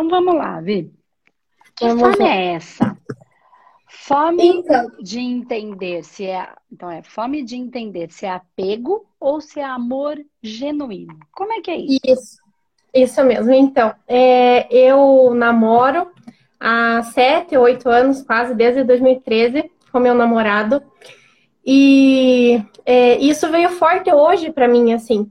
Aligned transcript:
Então 0.00 0.08
vamos 0.08 0.34
lá, 0.34 0.58
Vi. 0.62 0.90
Que 1.76 1.86
vamos 1.86 2.00
fome 2.00 2.18
lá. 2.20 2.34
é 2.34 2.54
essa? 2.54 2.96
Fome 3.86 4.46
então. 4.46 4.90
de 4.98 5.20
entender 5.20 6.02
se 6.02 6.24
é. 6.24 6.48
Então, 6.72 6.90
é 6.90 7.02
fome 7.02 7.42
de 7.42 7.54
entender 7.54 8.10
se 8.10 8.24
é 8.24 8.30
apego 8.30 9.04
ou 9.20 9.42
se 9.42 9.60
é 9.60 9.64
amor 9.64 10.16
genuíno. 10.42 11.18
Como 11.32 11.52
é 11.52 11.60
que 11.60 11.70
é 11.70 11.76
isso? 11.76 12.00
Isso, 12.02 12.38
isso 12.94 13.24
mesmo. 13.24 13.52
Então, 13.52 13.94
é, 14.08 14.66
eu 14.74 15.34
namoro 15.34 16.10
há 16.58 17.02
sete, 17.02 17.58
oito 17.58 17.90
anos, 17.90 18.22
quase, 18.22 18.54
desde 18.54 18.82
2013, 18.84 19.70
com 19.92 20.00
meu 20.00 20.14
namorado. 20.14 20.82
E 21.62 22.64
é, 22.86 23.18
isso 23.18 23.50
veio 23.50 23.68
forte 23.68 24.10
hoje 24.10 24.50
para 24.50 24.66
mim, 24.66 24.94
assim, 24.94 25.30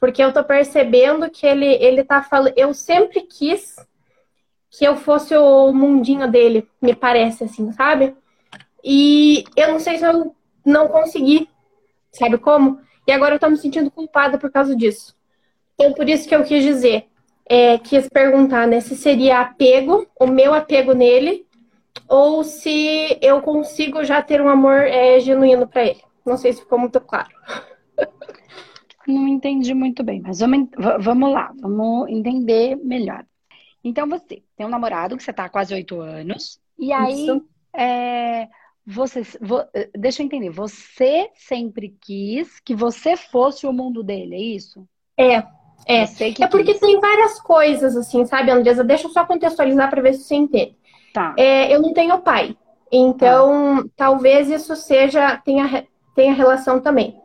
porque 0.00 0.24
eu 0.24 0.32
tô 0.32 0.42
percebendo 0.42 1.28
que 1.28 1.46
ele, 1.46 1.66
ele 1.66 2.02
tá 2.04 2.22
falando. 2.22 2.54
Eu 2.56 2.72
sempre 2.72 3.20
quis 3.20 3.76
que 4.70 4.84
eu 4.84 4.96
fosse 4.96 5.36
o 5.36 5.72
mundinho 5.72 6.30
dele, 6.30 6.68
me 6.80 6.94
parece 6.94 7.44
assim, 7.44 7.72
sabe? 7.72 8.14
E 8.84 9.44
eu 9.56 9.72
não 9.72 9.78
sei 9.78 9.98
se 9.98 10.04
eu 10.04 10.34
não 10.64 10.88
consegui, 10.88 11.48
sabe 12.12 12.38
como? 12.38 12.80
E 13.06 13.12
agora 13.12 13.34
eu 13.34 13.38
tô 13.38 13.48
me 13.48 13.56
sentindo 13.56 13.90
culpada 13.90 14.38
por 14.38 14.50
causa 14.50 14.76
disso. 14.76 15.16
Então, 15.74 15.92
por 15.94 16.08
isso 16.08 16.28
que 16.28 16.34
eu 16.34 16.44
quis 16.44 16.62
dizer, 16.62 17.06
é, 17.48 17.78
quis 17.78 18.08
perguntar, 18.08 18.66
né, 18.66 18.80
se 18.80 18.96
seria 18.96 19.40
apego, 19.40 20.06
o 20.20 20.26
meu 20.26 20.52
apego 20.52 20.92
nele, 20.92 21.46
ou 22.08 22.44
se 22.44 23.18
eu 23.22 23.40
consigo 23.40 24.04
já 24.04 24.20
ter 24.22 24.40
um 24.40 24.48
amor 24.48 24.82
é, 24.82 25.18
genuíno 25.20 25.66
para 25.66 25.84
ele. 25.84 26.02
Não 26.24 26.36
sei 26.36 26.52
se 26.52 26.60
ficou 26.60 26.78
muito 26.78 27.00
claro. 27.00 27.28
Não 29.06 29.26
entendi 29.26 29.72
muito 29.72 30.02
bem, 30.02 30.20
mas 30.20 30.40
vamos, 30.40 30.68
vamos 31.00 31.32
lá, 31.32 31.50
vamos 31.58 32.10
entender 32.10 32.76
melhor. 32.76 33.24
Então 33.82 34.08
você 34.08 34.42
tem 34.56 34.66
um 34.66 34.70
namorado 34.70 35.16
que 35.16 35.22
você 35.22 35.30
está 35.30 35.44
há 35.44 35.48
quase 35.48 35.72
oito 35.74 36.00
anos, 36.00 36.60
e 36.78 36.92
aí 36.92 37.40
é, 37.76 38.48
você, 38.86 39.22
vo, 39.40 39.62
deixa 39.96 40.22
eu 40.22 40.26
entender, 40.26 40.50
você 40.50 41.30
sempre 41.34 41.94
quis 42.00 42.58
que 42.60 42.74
você 42.74 43.16
fosse 43.16 43.66
o 43.66 43.72
mundo 43.72 44.02
dele, 44.02 44.34
é 44.34 44.40
isso? 44.40 44.86
É, 45.16 45.34
é. 45.86 46.04
É 46.40 46.46
porque 46.46 46.72
quis. 46.72 46.80
tem 46.80 46.98
várias 47.00 47.40
coisas, 47.40 47.96
assim, 47.96 48.24
sabe, 48.26 48.50
Andresa? 48.50 48.82
Deixa 48.82 49.06
eu 49.06 49.10
só 49.10 49.24
contextualizar 49.24 49.90
para 49.90 50.02
ver 50.02 50.14
se 50.14 50.24
você 50.24 50.34
entende. 50.34 50.76
Tá. 51.12 51.34
É, 51.36 51.74
eu 51.74 51.80
não 51.80 51.92
tenho 51.92 52.18
pai, 52.20 52.56
então 52.90 53.82
tá. 53.82 53.90
talvez 53.96 54.50
isso 54.50 54.74
seja 54.74 55.36
tenha, 55.38 55.86
tenha 56.14 56.32
relação 56.32 56.80
também. 56.80 57.16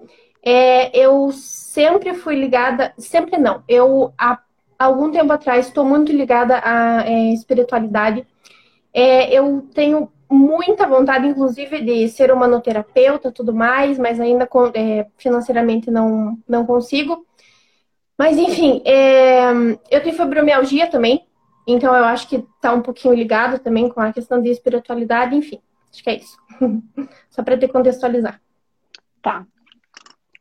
É, 0.46 0.96
eu 0.98 1.32
sempre 1.32 2.14
fui 2.14 2.36
ligada, 2.36 2.94
sempre 2.98 3.38
não. 3.38 3.64
Eu 3.68 4.14
a 4.18 4.38
algum 4.84 5.12
tempo 5.12 5.32
atrás, 5.32 5.68
estou 5.68 5.86
muito 5.86 6.12
ligada 6.12 6.60
à 6.64 7.08
é, 7.08 7.34
espiritualidade. 7.34 8.26
É, 8.94 9.34
eu 9.34 9.68
tenho 9.74 10.12
muita 10.30 10.88
vontade, 10.88 11.28
inclusive, 11.28 11.82
de 11.82 12.10
ser 12.10 12.32
uma 12.32 12.42
manoterapeuta 12.42 13.32
tudo 13.32 13.54
mais, 13.54 13.98
mas 14.00 14.20
ainda 14.20 14.48
é, 14.74 15.08
financeiramente 15.18 15.92
não, 15.92 16.38
não 16.48 16.66
consigo. 16.66 17.26
Mas, 18.18 18.38
enfim, 18.38 18.82
é, 18.86 19.52
eu 19.90 20.02
tenho 20.02 20.16
fibromialgia 20.16 20.88
também, 20.88 21.26
então 21.68 21.96
eu 21.96 22.06
acho 22.06 22.28
que 22.28 22.38
está 22.38 22.74
um 22.74 22.82
pouquinho 22.82 23.14
ligado 23.14 23.60
também 23.60 23.90
com 23.90 24.02
a 24.02 24.14
questão 24.14 24.42
de 24.42 24.50
espiritualidade, 24.50 25.36
enfim, 25.36 25.60
acho 25.92 26.04
que 26.04 26.10
é 26.10 26.18
isso. 26.18 26.38
Só 27.30 27.44
para 27.44 27.58
te 27.58 27.68
contextualizar. 27.68 28.42
Tá. 29.22 29.46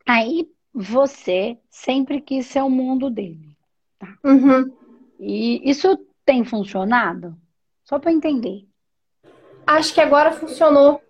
Aí 0.07 0.49
você 0.75 1.59
sempre 1.71 2.21
quis 2.21 2.47
ser 2.47 2.63
o 2.63 2.71
mundo 2.71 3.11
dele. 3.11 3.52
Tá. 4.03 4.19
Uhum. 4.25 4.73
E 5.21 5.71
isso 5.71 5.97
tem 6.27 6.45
funcionado? 6.45 7.37
Só 7.85 8.01
para 8.01 8.11
entender. 8.11 8.67
Acho 9.65 9.95
que 9.95 10.01
agora 10.01 10.33
funcionou. 10.33 11.01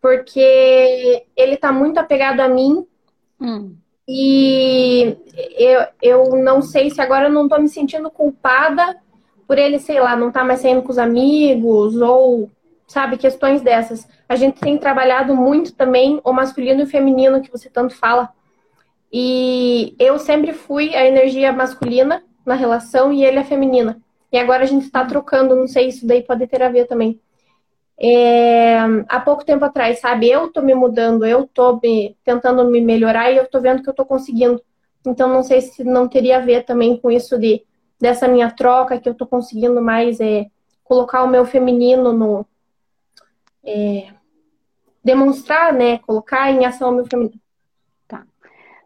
Porque 0.00 1.26
ele 1.36 1.56
tá 1.56 1.72
muito 1.72 1.98
apegado 1.98 2.38
a 2.38 2.48
mim. 2.48 2.86
Hum. 3.40 3.76
E 4.08 5.16
eu, 5.58 5.86
eu 6.00 6.42
não 6.42 6.62
sei 6.62 6.90
se 6.90 7.00
agora 7.00 7.26
eu 7.26 7.32
não 7.32 7.48
tô 7.48 7.58
me 7.58 7.68
sentindo 7.68 8.10
culpada 8.10 8.96
por 9.46 9.58
ele, 9.58 9.80
sei 9.80 10.00
lá, 10.00 10.16
não 10.16 10.30
tá 10.30 10.44
mais 10.44 10.60
saindo 10.60 10.82
com 10.82 10.90
os 10.90 10.98
amigos 10.98 11.96
ou, 11.96 12.48
sabe, 12.86 13.18
questões 13.18 13.60
dessas. 13.60 14.08
A 14.28 14.36
gente 14.36 14.60
tem 14.60 14.78
trabalhado 14.78 15.34
muito 15.34 15.74
também 15.74 16.20
o 16.24 16.32
masculino 16.32 16.80
e 16.80 16.84
o 16.84 16.88
feminino 16.88 17.42
que 17.42 17.50
você 17.50 17.68
tanto 17.68 17.94
fala. 17.94 18.32
E 19.12 19.94
eu 19.98 20.18
sempre 20.18 20.52
fui 20.52 20.94
a 20.94 21.04
energia 21.04 21.52
masculina 21.52 22.22
na 22.46 22.54
relação 22.54 23.12
e 23.12 23.24
ele 23.24 23.38
a 23.38 23.44
feminina. 23.44 24.00
E 24.32 24.38
agora 24.38 24.62
a 24.62 24.66
gente 24.66 24.84
está 24.84 25.04
trocando, 25.04 25.56
não 25.56 25.66
sei, 25.66 25.88
isso 25.88 26.06
daí 26.06 26.22
pode 26.22 26.46
ter 26.46 26.62
a 26.62 26.68
ver 26.68 26.86
também. 26.86 27.20
É, 28.02 28.78
há 29.08 29.20
pouco 29.20 29.44
tempo 29.44 29.64
atrás, 29.64 30.00
sabe? 30.00 30.30
Eu 30.30 30.48
tô 30.50 30.62
me 30.62 30.74
mudando, 30.74 31.26
eu 31.26 31.46
tô 31.46 31.78
me, 31.82 32.16
tentando 32.24 32.64
me 32.64 32.80
melhorar 32.80 33.30
e 33.30 33.36
eu 33.36 33.46
tô 33.46 33.60
vendo 33.60 33.82
que 33.82 33.90
eu 33.90 33.94
tô 33.94 34.06
conseguindo. 34.06 34.62
Então, 35.06 35.28
não 35.28 35.42
sei 35.42 35.60
se 35.60 35.84
não 35.84 36.08
teria 36.08 36.38
a 36.38 36.40
ver 36.40 36.64
também 36.64 36.96
com 36.96 37.10
isso 37.10 37.38
de 37.38 37.64
dessa 38.00 38.26
minha 38.26 38.50
troca, 38.50 38.98
que 38.98 39.08
eu 39.08 39.14
tô 39.14 39.26
conseguindo 39.26 39.82
mais 39.82 40.18
é, 40.20 40.46
colocar 40.82 41.22
o 41.22 41.28
meu 41.28 41.44
feminino 41.44 42.12
no. 42.12 42.46
É, 43.62 44.08
demonstrar, 45.04 45.72
né? 45.72 45.98
Colocar 45.98 46.50
em 46.50 46.64
ação 46.64 46.90
o 46.90 46.94
meu 46.94 47.06
feminino. 47.06 47.38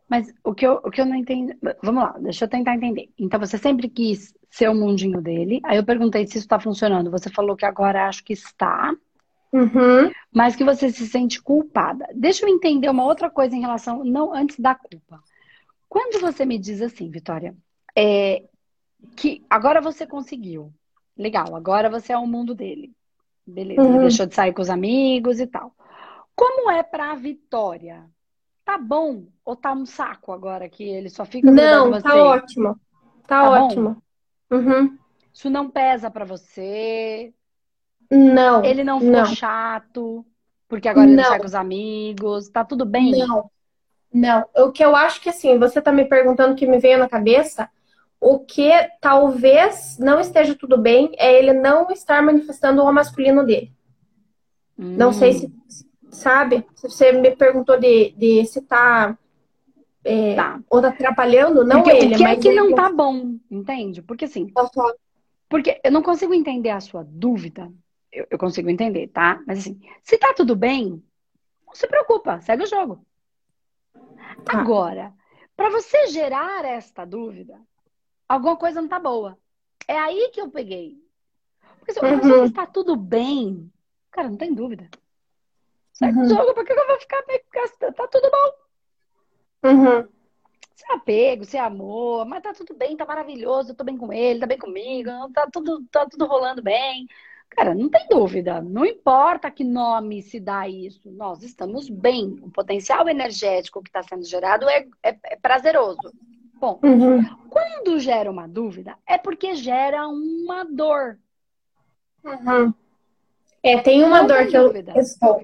Mas 0.09 0.33
o 0.45 0.55
que, 0.55 0.67
eu, 0.67 0.81
o 0.85 0.91
que 0.91 1.01
eu 1.01 1.07
não 1.07 1.17
entendo. 1.17 1.55
Vamos 1.83 2.05
lá, 2.05 2.17
deixa 2.19 2.45
eu 2.45 2.49
tentar 2.49 2.75
entender. 2.75 3.09
Então 3.19 3.41
você 3.41 3.57
sempre 3.57 3.89
quis 3.89 4.35
ser 4.51 4.69
o 4.69 4.75
mundinho 4.75 5.21
dele. 5.21 5.61
Aí 5.65 5.77
eu 5.77 5.85
perguntei 5.85 6.27
se 6.27 6.33
isso 6.33 6.47
está 6.47 6.61
funcionando. 6.61 7.11
Você 7.11 7.31
falou 7.31 7.57
que 7.57 7.65
agora 7.65 8.07
acho 8.07 8.23
que 8.23 8.33
está. 8.33 8.95
Uhum. 9.53 10.11
Mas 10.33 10.57
que 10.57 10.65
você 10.65 10.91
se 10.91 11.07
sente 11.07 11.41
culpada. 11.41 12.07
Deixa 12.15 12.45
eu 12.45 12.49
entender 12.49 12.89
uma 12.89 13.05
outra 13.05 13.31
coisa 13.31 13.55
em 13.57 13.61
relação, 13.61 14.05
não 14.05 14.35
antes 14.35 14.59
da 14.59 14.75
culpa. 14.75 15.21
Quando 15.89 16.21
você 16.21 16.45
me 16.45 16.59
diz 16.59 16.83
assim, 16.83 17.09
Vitória, 17.09 17.55
é, 17.97 18.43
que 19.17 19.45
agora 19.49 19.81
você 19.81 20.07
conseguiu. 20.07 20.73
Legal, 21.17 21.55
agora 21.55 21.89
você 21.89 22.13
é 22.13 22.19
o 22.19 22.27
mundo 22.27 22.55
dele. 22.55 22.93
Beleza, 23.47 23.83
uhum. 23.83 24.01
deixou 24.01 24.27
de 24.27 24.35
sair 24.35 24.53
com 24.53 24.63
os 24.63 24.71
amigos 24.71 25.39
e 25.39 25.47
tal. 25.47 25.73
Como 26.35 26.71
é 26.71 26.83
para 26.83 27.13
a 27.13 27.15
Vitória 27.15 28.05
tá 28.65 28.79
bom 28.79 29.27
ou 29.45 29.55
tá 29.55 29.73
um 29.73 29.85
saco 29.85 30.33
agora 30.33 30.69
que 30.69 30.83
ele 30.83 31.11
só 31.11 31.25
fica 31.25 31.51
Não, 31.51 31.91
tá 31.93 32.01
você? 32.01 32.19
ótimo. 32.19 32.81
Tá, 33.27 33.43
tá 33.43 33.51
ótimo. 33.51 34.03
Uhum. 34.51 34.99
Isso 35.33 35.51
não 35.51 35.69
pesa 35.69 36.11
para 36.11 36.25
você? 36.25 37.33
Não. 38.11 38.65
Ele 38.65 38.85
não 38.85 39.01
ficou 39.01 39.13
não. 39.13 39.27
chato 39.27 40.25
porque 40.69 40.89
agora 40.89 41.07
ele 41.07 41.17
não. 41.17 41.25
sai 41.25 41.39
com 41.39 41.47
os 41.47 41.55
amigos, 41.55 42.49
tá 42.49 42.65
tudo 42.65 42.85
bem? 42.85 43.13
Não. 43.13 43.51
Não, 44.13 44.45
o 44.57 44.71
que 44.71 44.85
eu 44.85 44.95
acho 44.95 45.21
que 45.21 45.29
assim, 45.29 45.59
você 45.59 45.83
tá 45.83 45.91
me 45.91 46.05
perguntando 46.05 46.55
que 46.55 46.67
me 46.67 46.79
veio 46.79 46.99
na 46.99 47.09
cabeça, 47.09 47.69
o 48.21 48.39
que 48.39 48.71
talvez 49.01 49.99
não 49.99 50.21
esteja 50.21 50.55
tudo 50.55 50.79
bem 50.79 51.13
é 51.17 51.37
ele 51.37 51.53
não 51.53 51.91
estar 51.91 52.23
manifestando 52.23 52.83
o 52.83 52.93
masculino 52.93 53.45
dele. 53.45 53.73
Hum. 54.79 54.97
Não 54.97 55.13
sei 55.13 55.33
se 55.33 55.53
sabe? 56.15 56.67
Você 56.77 57.13
me 57.13 57.35
perguntou 57.35 57.79
de, 57.79 58.13
de 58.13 58.47
se 58.47 58.63
tá, 58.63 59.19
é, 60.03 60.35
tá. 60.35 60.61
ou 60.71 60.81
tá 60.81 60.89
atrapalhando, 60.89 61.65
não 61.65 61.83
porque, 61.83 61.97
ele, 61.97 62.15
o 62.15 62.17
que 62.19 62.23
mas 62.23 62.39
é 62.39 62.41
que 62.41 62.49
ele... 62.49 62.57
não 62.57 62.75
tá 62.75 62.91
bom, 62.91 63.37
entende? 63.51 64.01
Porque 64.01 64.25
assim, 64.25 64.53
uhum. 64.57 64.95
porque 65.49 65.81
eu 65.85 65.93
não 65.93 66.03
consigo 66.03 66.33
entender 66.33 66.71
a 66.71 66.81
sua 66.81 67.05
dúvida, 67.05 67.71
eu, 68.13 68.27
eu, 68.31 68.39
consigo 68.39 68.71
entender, 68.71 69.09
tá? 69.09 69.43
Mas 69.47 69.59
assim, 69.59 69.81
se 70.03 70.17
tá 70.17 70.33
tudo 70.33 70.55
bem, 70.55 71.03
não 71.67 71.75
se 71.75 71.87
preocupa, 71.87 72.41
segue 72.41 72.63
o 72.63 72.69
jogo. 72.69 73.05
Tá. 74.45 74.61
Agora, 74.61 75.13
para 75.57 75.71
você 75.71 76.07
gerar 76.09 76.65
esta 76.65 77.05
dúvida, 77.05 77.61
alguma 78.29 78.57
coisa 78.57 78.81
não 78.81 78.89
tá 78.89 78.99
boa. 78.99 79.37
É 79.89 79.99
aí 79.99 80.31
que 80.33 80.41
eu 80.41 80.49
peguei. 80.49 80.97
Porque 81.79 81.93
se 81.93 81.99
a 81.99 82.03
pessoa 82.03 82.39
uhum. 82.39 82.45
está 82.45 82.67
tudo 82.67 82.97
bem, 82.97 83.71
cara, 84.11 84.29
não 84.29 84.37
tem 84.37 84.55
dúvida. 84.55 84.89
Segue 85.95 86.19
uhum. 86.19 86.25
o 86.25 86.29
jogo, 86.29 86.55
por 86.55 86.65
que 86.65 86.73
eu 86.73 86.87
vou 86.87 87.01
ficar 87.01 87.25
gastando? 87.53 87.95
Tá 87.95 88.09
tudo 88.09 88.31
bom. 88.31 89.71
Uhum. 89.71 90.09
Se 90.75 90.85
é 90.91 90.95
apego, 90.95 91.45
se 91.45 91.57
é 91.57 91.61
amor, 91.61 92.27
mas 92.27 92.43
tá 92.43 92.53
tudo 92.53 92.75
bem, 92.75 92.97
tá 92.97 93.07
maravilhoso, 93.07 93.71
eu 93.71 93.77
tô 93.77 93.85
bem 93.85 93.97
com 93.97 94.13
ele, 94.13 94.41
tá 94.41 94.47
bem 94.47 94.59
comigo, 94.59 95.09
tá 95.33 95.49
tudo, 95.51 95.85
tá 95.91 96.05
tudo 96.05 96.27
rolando 96.27 96.61
bem. 96.61 97.07
Cara, 97.49 97.73
não 97.73 97.89
tem 97.89 98.05
dúvida, 98.09 98.61
não 98.61 98.85
importa 98.85 99.49
que 99.53 99.63
nome 99.63 100.21
se 100.21 100.41
dá 100.41 100.69
isso, 100.69 101.09
nós 101.13 101.45
estamos 101.45 101.89
bem. 101.89 102.41
O 102.43 102.51
potencial 102.51 103.09
energético 103.09 103.81
que 103.81 103.89
está 103.89 104.03
sendo 104.03 104.25
gerado 104.25 104.69
é, 104.69 104.85
é, 105.01 105.17
é 105.25 105.37
prazeroso. 105.37 106.13
Bom, 106.55 106.81
uhum. 106.83 107.23
quando 107.49 108.01
gera 108.01 108.29
uma 108.29 108.49
dúvida, 108.49 108.99
é 109.07 109.17
porque 109.17 109.55
gera 109.55 110.09
uma 110.09 110.65
dor. 110.65 111.21
Uhum. 112.25 112.75
É, 113.63 113.79
tem 113.79 114.03
uma 114.03 114.23
não 114.23 114.27
dor 114.27 114.47
que 114.49 114.57
eu 114.57 114.73
estou. 114.97 115.41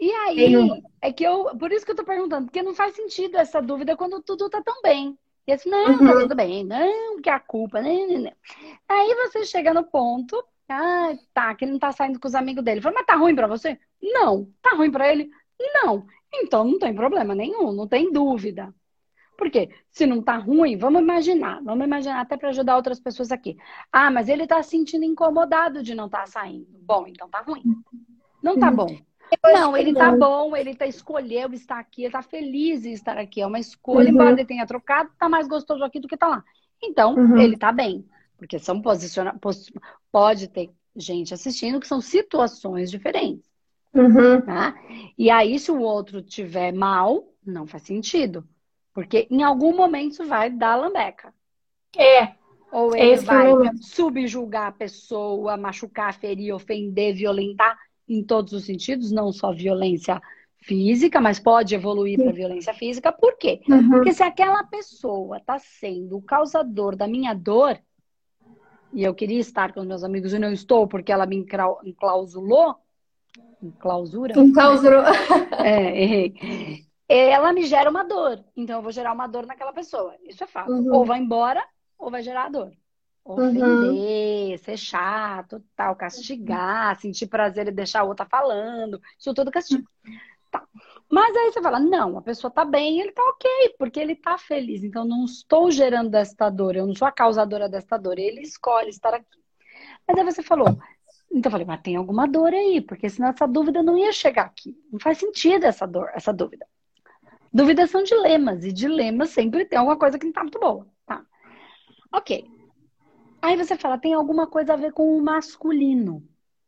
E 0.00 0.10
aí, 0.10 0.54
é 1.02 1.12
que 1.12 1.22
eu. 1.22 1.54
Por 1.58 1.70
isso 1.70 1.84
que 1.84 1.92
eu 1.92 1.96
tô 1.96 2.04
perguntando, 2.04 2.46
porque 2.46 2.62
não 2.62 2.74
faz 2.74 2.96
sentido 2.96 3.36
essa 3.36 3.60
dúvida 3.60 3.94
quando 3.96 4.22
tudo 4.22 4.48
tá 4.48 4.62
tão 4.62 4.80
bem. 4.80 5.18
E 5.46 5.52
assim, 5.52 5.68
não, 5.68 5.84
tá 5.84 6.04
uhum. 6.04 6.06
tá 6.06 6.20
tudo 6.20 6.34
bem, 6.34 6.64
não, 6.64 7.20
que 7.20 7.28
a 7.28 7.38
culpa, 7.38 7.82
não, 7.82 8.08
não, 8.08 8.18
não. 8.20 8.32
Aí 8.88 9.14
você 9.14 9.44
chega 9.44 9.74
no 9.74 9.84
ponto, 9.84 10.42
ah, 10.68 11.12
tá, 11.34 11.54
que 11.54 11.64
ele 11.64 11.72
não 11.72 11.78
tá 11.78 11.92
saindo 11.92 12.18
com 12.18 12.28
os 12.28 12.34
amigos 12.34 12.64
dele. 12.64 12.80
Fala, 12.80 12.94
mas 12.94 13.06
tá 13.06 13.16
ruim 13.16 13.34
pra 13.34 13.46
você? 13.46 13.78
Não. 14.02 14.48
Tá 14.62 14.70
ruim 14.76 14.90
pra 14.90 15.10
ele? 15.10 15.30
Não. 15.74 16.06
Então 16.32 16.64
não 16.64 16.78
tem 16.78 16.94
problema 16.94 17.34
nenhum, 17.34 17.72
não 17.72 17.86
tem 17.86 18.10
dúvida. 18.10 18.72
Por 19.36 19.50
quê? 19.50 19.70
Se 19.90 20.06
não 20.06 20.22
tá 20.22 20.36
ruim, 20.36 20.76
vamos 20.76 21.00
imaginar, 21.00 21.62
vamos 21.62 21.84
imaginar 21.84 22.20
até 22.20 22.36
para 22.36 22.50
ajudar 22.50 22.76
outras 22.76 23.00
pessoas 23.00 23.32
aqui. 23.32 23.56
Ah, 23.90 24.10
mas 24.10 24.28
ele 24.28 24.46
tá 24.46 24.62
se 24.62 24.70
sentindo 24.70 25.04
incomodado 25.04 25.82
de 25.82 25.94
não 25.94 26.06
estar 26.06 26.20
tá 26.20 26.26
saindo. 26.26 26.68
Bom, 26.82 27.06
então 27.06 27.28
tá 27.28 27.40
ruim. 27.40 27.62
Não 28.42 28.58
tá 28.58 28.68
uhum. 28.68 28.76
bom. 28.76 29.09
Não, 29.44 29.76
ele 29.76 29.94
tá 29.94 30.14
bom, 30.14 30.56
ele 30.56 30.74
tá 30.74 30.86
escolheu 30.86 31.52
estar 31.52 31.78
aqui, 31.78 32.04
ele 32.04 32.12
tá 32.12 32.22
feliz 32.22 32.84
em 32.84 32.92
estar 32.92 33.18
aqui. 33.18 33.40
É 33.40 33.46
uma 33.46 33.58
escolha, 33.58 34.08
uhum. 34.08 34.14
embora 34.14 34.32
ele 34.32 34.44
tenha 34.44 34.66
trocado, 34.66 35.10
tá 35.18 35.28
mais 35.28 35.46
gostoso 35.46 35.84
aqui 35.84 36.00
do 36.00 36.08
que 36.08 36.16
tá 36.16 36.28
lá. 36.28 36.44
Então, 36.82 37.14
uhum. 37.14 37.38
ele 37.38 37.56
tá 37.56 37.72
bem. 37.72 38.04
Porque 38.36 38.58
são 38.58 38.80
posiciona... 38.80 39.38
pode 40.10 40.48
ter 40.48 40.70
gente 40.96 41.34
assistindo 41.34 41.78
que 41.78 41.86
são 41.86 42.00
situações 42.00 42.90
diferentes. 42.90 43.48
Uhum. 43.94 44.40
Tá? 44.40 44.74
E 45.18 45.30
aí, 45.30 45.58
se 45.58 45.70
o 45.70 45.80
outro 45.80 46.22
tiver 46.22 46.72
mal, 46.72 47.24
não 47.44 47.66
faz 47.66 47.82
sentido. 47.82 48.46
Porque 48.92 49.26
em 49.30 49.42
algum 49.42 49.76
momento 49.76 50.24
vai 50.26 50.50
dar 50.50 50.76
lambeca. 50.76 51.32
É. 51.96 52.34
Ou 52.72 52.96
ele 52.96 53.16
vai 53.16 53.52
subjugar 53.80 54.68
a 54.68 54.72
pessoa, 54.72 55.56
machucar, 55.56 56.14
ferir, 56.14 56.54
ofender, 56.54 57.14
violentar 57.14 57.76
em 58.10 58.24
todos 58.24 58.52
os 58.52 58.64
sentidos, 58.64 59.12
não 59.12 59.32
só 59.32 59.52
violência 59.52 60.20
física, 60.62 61.20
mas 61.20 61.38
pode 61.38 61.74
evoluir 61.74 62.18
para 62.18 62.32
violência 62.32 62.74
física. 62.74 63.12
Por 63.12 63.38
quê? 63.38 63.60
Uhum. 63.68 63.90
Porque 63.90 64.12
se 64.12 64.22
aquela 64.22 64.62
pessoa 64.64 65.38
está 65.38 65.58
sendo 65.58 66.16
o 66.16 66.22
causador 66.22 66.96
da 66.96 67.06
minha 67.06 67.32
dor, 67.32 67.78
e 68.92 69.04
eu 69.04 69.14
queria 69.14 69.38
estar 69.38 69.72
com 69.72 69.80
os 69.80 69.86
meus 69.86 70.02
amigos 70.02 70.32
e 70.32 70.38
não 70.38 70.52
estou 70.52 70.86
porque 70.86 71.12
ela 71.12 71.24
me 71.24 71.36
enclausulou, 71.84 72.74
clausura? 73.78 74.38
Enclausurou. 74.38 75.04
É, 75.62 76.02
errei. 76.02 76.34
Ela 77.06 77.52
me 77.52 77.64
gera 77.66 77.90
uma 77.90 78.02
dor, 78.02 78.42
então 78.56 78.76
eu 78.76 78.82
vou 78.82 78.92
gerar 78.92 79.12
uma 79.12 79.26
dor 79.26 79.44
naquela 79.46 79.72
pessoa. 79.72 80.14
Isso 80.24 80.42
é 80.42 80.46
fato. 80.46 80.72
Uhum. 80.72 80.94
Ou 80.94 81.04
vai 81.04 81.18
embora, 81.18 81.62
ou 81.98 82.10
vai 82.10 82.22
gerar 82.22 82.48
dor. 82.48 82.72
Ofender, 83.24 83.64
uhum. 83.64 84.58
ser 84.58 84.76
chato, 84.76 85.62
tal, 85.76 85.94
castigar, 85.94 86.98
sentir 86.98 87.26
prazer 87.26 87.68
e 87.68 87.72
deixar 87.72 88.00
a 88.00 88.04
outra 88.04 88.26
falando. 88.26 89.00
Isso 89.18 89.34
tudo 89.34 89.50
castigo. 89.50 89.88
Tá. 90.50 90.66
Mas 91.08 91.36
aí 91.36 91.52
você 91.52 91.62
fala, 91.62 91.78
não, 91.78 92.18
a 92.18 92.22
pessoa 92.22 92.50
tá 92.50 92.64
bem, 92.64 93.00
ele 93.00 93.12
tá 93.12 93.22
ok, 93.22 93.74
porque 93.78 94.00
ele 94.00 94.16
tá 94.16 94.38
feliz. 94.38 94.82
Então 94.82 95.04
não 95.04 95.24
estou 95.24 95.70
gerando 95.70 96.14
esta 96.14 96.48
dor, 96.50 96.76
eu 96.76 96.86
não 96.86 96.94
sou 96.94 97.06
a 97.06 97.12
causadora 97.12 97.68
desta 97.68 97.96
dor, 97.96 98.18
ele 98.18 98.40
escolhe 98.40 98.88
estar 98.88 99.14
aqui. 99.14 99.38
Mas 100.06 100.18
aí 100.18 100.24
você 100.24 100.42
falou, 100.42 100.78
então 101.30 101.48
eu 101.48 101.50
falei, 101.52 101.66
mas 101.66 101.80
tem 101.82 101.96
alguma 101.96 102.26
dor 102.26 102.52
aí, 102.52 102.80
porque 102.80 103.08
senão 103.08 103.28
essa 103.28 103.46
dúvida 103.46 103.82
não 103.82 103.96
ia 103.96 104.12
chegar 104.12 104.46
aqui. 104.46 104.76
Não 104.90 104.98
faz 104.98 105.18
sentido 105.18 105.64
essa 105.64 105.86
dor, 105.86 106.10
essa 106.14 106.32
dúvida. 106.32 106.66
Dúvidas 107.52 107.90
são 107.90 108.02
dilemas, 108.02 108.64
e 108.64 108.72
dilemas 108.72 109.30
sempre 109.30 109.64
tem 109.64 109.78
alguma 109.78 109.96
coisa 109.96 110.18
que 110.18 110.26
não 110.26 110.32
tá 110.32 110.42
muito 110.42 110.58
boa. 110.58 110.86
Tá. 111.06 111.24
Ok. 112.12 112.59
Aí 113.42 113.56
você 113.56 113.76
fala, 113.76 113.98
tem 113.98 114.14
alguma 114.14 114.46
coisa 114.46 114.74
a 114.74 114.76
ver 114.76 114.92
com 114.92 115.16
o 115.16 115.22
masculino. 115.22 116.22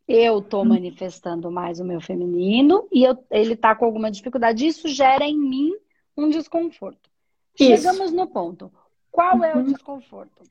Eu 0.08 0.42
tô 0.42 0.62
hum. 0.62 0.66
manifestando 0.66 1.50
mais 1.50 1.80
o 1.80 1.84
meu 1.84 2.00
feminino 2.00 2.86
e 2.90 3.04
eu, 3.04 3.16
ele 3.30 3.56
tá 3.56 3.74
com 3.74 3.84
alguma 3.84 4.10
dificuldade. 4.10 4.66
Isso 4.66 4.88
gera 4.88 5.24
em 5.24 5.38
mim 5.38 5.72
um 6.16 6.28
desconforto. 6.28 7.10
Isso. 7.58 7.82
Chegamos 7.82 8.12
no 8.12 8.26
ponto. 8.26 8.72
Qual 9.10 9.44
é 9.44 9.54
o 9.54 9.58
uhum. 9.58 9.64
desconforto? 9.64 10.42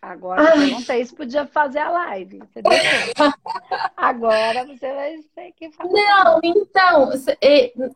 Agora 0.00 0.40
Ai. 0.40 0.48
eu 0.48 0.52
perguntei 0.52 1.04
se 1.04 1.14
podia 1.14 1.46
fazer 1.46 1.80
a 1.80 1.90
live. 1.90 2.42
Agora 3.94 4.64
você 4.64 4.94
vai 4.94 5.16
ter 5.34 5.52
que 5.52 5.70
fazer. 5.70 5.92
Não, 5.92 6.40
então, 6.42 7.10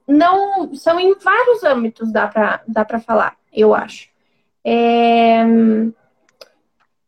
não, 0.06 0.74
são 0.74 1.00
em 1.00 1.14
vários 1.14 1.64
âmbitos 1.64 2.12
dá 2.12 2.28
para 2.28 2.62
dá 2.68 2.84
pra 2.84 3.00
falar, 3.00 3.38
eu 3.50 3.74
acho. 3.74 4.13
É, 4.64 5.42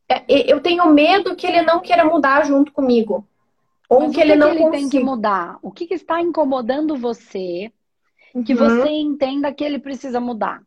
é, 0.08 0.52
eu 0.52 0.60
tenho 0.60 0.86
medo 0.92 1.34
que 1.34 1.46
ele 1.46 1.62
não 1.62 1.80
queira 1.80 2.04
mudar 2.04 2.44
junto 2.44 2.72
comigo. 2.72 3.26
Ou 3.88 4.00
Mas 4.02 4.14
que 4.14 4.20
ele 4.20 4.36
não 4.36 4.50
que 4.50 4.62
ele 4.62 4.70
tem 4.70 4.88
que 4.88 5.00
mudar? 5.00 5.58
O 5.62 5.70
que, 5.70 5.86
que 5.86 5.94
está 5.94 6.20
incomodando 6.20 6.96
você 6.96 7.72
que 8.44 8.52
uhum. 8.52 8.58
você 8.58 8.88
entenda 8.90 9.52
que 9.52 9.64
ele 9.64 9.78
precisa 9.78 10.20
mudar? 10.20 10.62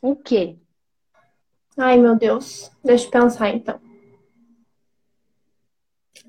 O 0.00 0.14
quê? 0.14 0.56
Ai, 1.76 1.98
meu 1.98 2.14
Deus. 2.14 2.70
Deixa 2.84 3.06
eu 3.06 3.10
pensar 3.10 3.48
então. 3.50 3.80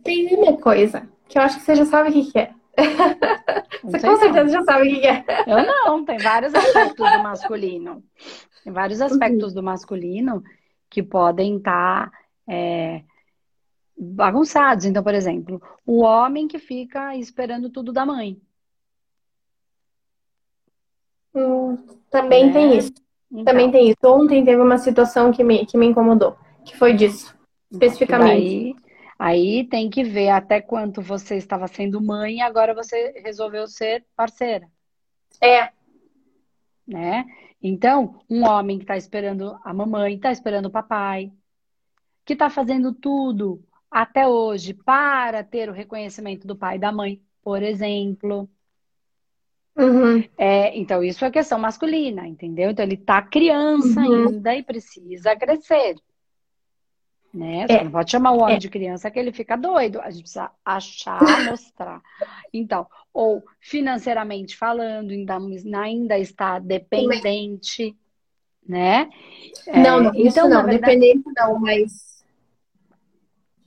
Tem 0.03 0.33
uma 0.33 0.57
coisa 0.57 1.07
que 1.27 1.37
eu 1.37 1.41
acho 1.41 1.59
que 1.59 1.65
você 1.65 1.75
já 1.75 1.85
sabe 1.85 2.09
o 2.09 2.13
que, 2.13 2.31
que 2.31 2.39
é. 2.39 2.54
Você 3.83 3.99
com 3.99 4.17
certeza 4.17 4.43
não. 4.43 4.49
já 4.49 4.63
sabe 4.63 4.87
o 4.87 5.01
que 5.01 5.07
é. 5.07 5.25
Eu 5.47 5.65
não, 5.65 6.03
tem 6.03 6.17
vários 6.17 6.53
aspectos 6.53 7.11
do 7.11 7.23
masculino. 7.23 8.03
Tem 8.63 8.73
vários 8.73 9.01
aspectos 9.01 9.49
uhum. 9.49 9.55
do 9.55 9.63
masculino 9.63 10.43
que 10.89 11.03
podem 11.03 11.57
estar 11.57 12.09
tá, 12.09 12.17
é, 12.47 13.03
bagunçados. 13.97 14.85
Então, 14.85 15.03
por 15.03 15.13
exemplo, 15.13 15.61
o 15.85 16.01
homem 16.01 16.47
que 16.47 16.59
fica 16.59 17.15
esperando 17.15 17.69
tudo 17.69 17.93
da 17.93 18.05
mãe. 18.05 18.41
Hum, 21.33 21.77
também 22.09 22.51
tem 22.51 22.69
né? 22.69 22.75
isso. 22.77 22.93
Então, 23.31 23.45
também 23.45 23.71
tem 23.71 23.89
isso. 23.89 23.99
Ontem 24.05 24.43
teve 24.43 24.61
uma 24.61 24.77
situação 24.77 25.31
que 25.31 25.43
me, 25.43 25.65
que 25.65 25.77
me 25.77 25.85
incomodou, 25.85 26.37
que 26.63 26.77
foi 26.77 26.93
disso, 26.93 27.37
especificamente. 27.69 28.75
Aí 29.17 29.65
tem 29.67 29.89
que 29.89 30.03
ver 30.03 30.29
até 30.29 30.61
quanto 30.61 31.01
você 31.01 31.37
estava 31.37 31.67
sendo 31.67 32.01
mãe 32.01 32.37
e 32.37 32.41
agora 32.41 32.73
você 32.73 33.21
resolveu 33.23 33.67
ser 33.67 34.05
parceira. 34.15 34.67
É. 35.41 35.69
Né? 36.85 37.25
Então, 37.61 38.19
um 38.29 38.45
homem 38.45 38.77
que 38.77 38.83
está 38.83 38.97
esperando 38.97 39.57
a 39.63 39.73
mamãe, 39.73 40.15
está 40.15 40.31
esperando 40.31 40.67
o 40.67 40.71
papai, 40.71 41.31
que 42.25 42.33
está 42.33 42.49
fazendo 42.49 42.93
tudo 42.93 43.63
até 43.89 44.27
hoje 44.27 44.73
para 44.73 45.43
ter 45.43 45.69
o 45.69 45.73
reconhecimento 45.73 46.45
do 46.45 46.55
pai 46.55 46.75
e 46.75 46.79
da 46.79 46.91
mãe, 46.91 47.21
por 47.41 47.63
exemplo. 47.63 48.49
Uhum. 49.77 50.23
É, 50.37 50.77
então, 50.77 51.03
isso 51.03 51.23
é 51.23 51.31
questão 51.31 51.57
masculina, 51.57 52.27
entendeu? 52.27 52.71
Então, 52.71 52.83
ele 52.83 52.95
está 52.95 53.21
criança 53.21 54.01
uhum. 54.01 54.27
ainda 54.27 54.55
e 54.55 54.63
precisa 54.63 55.35
crescer. 55.35 55.95
Né? 57.35 57.67
Você 57.67 57.73
é. 57.73 57.83
não 57.83 57.91
pode 57.91 58.09
chamar 58.09 58.31
o 58.31 58.39
homem 58.39 58.55
é. 58.55 58.59
de 58.59 58.69
criança 58.69 59.11
que 59.11 59.19
ele 59.19 59.33
fica 59.33 59.57
doido. 59.57 59.99
A 59.99 60.09
gente 60.09 60.21
precisa 60.21 60.49
achar, 60.63 61.19
mostrar. 61.51 62.01
Então, 62.53 62.87
ou 63.13 63.43
financeiramente 63.59 64.55
falando, 64.55 65.11
ainda, 65.11 65.37
ainda 65.81 66.17
está 66.17 66.59
dependente, 66.59 67.93
né? 68.65 69.09
Não, 69.67 70.03
não, 70.03 70.11
é, 70.11 70.13
então, 70.15 70.47
não, 70.47 70.63
verdade, 70.63 70.97
dependente 70.97 71.29
não, 71.35 71.59
mas. 71.59 72.23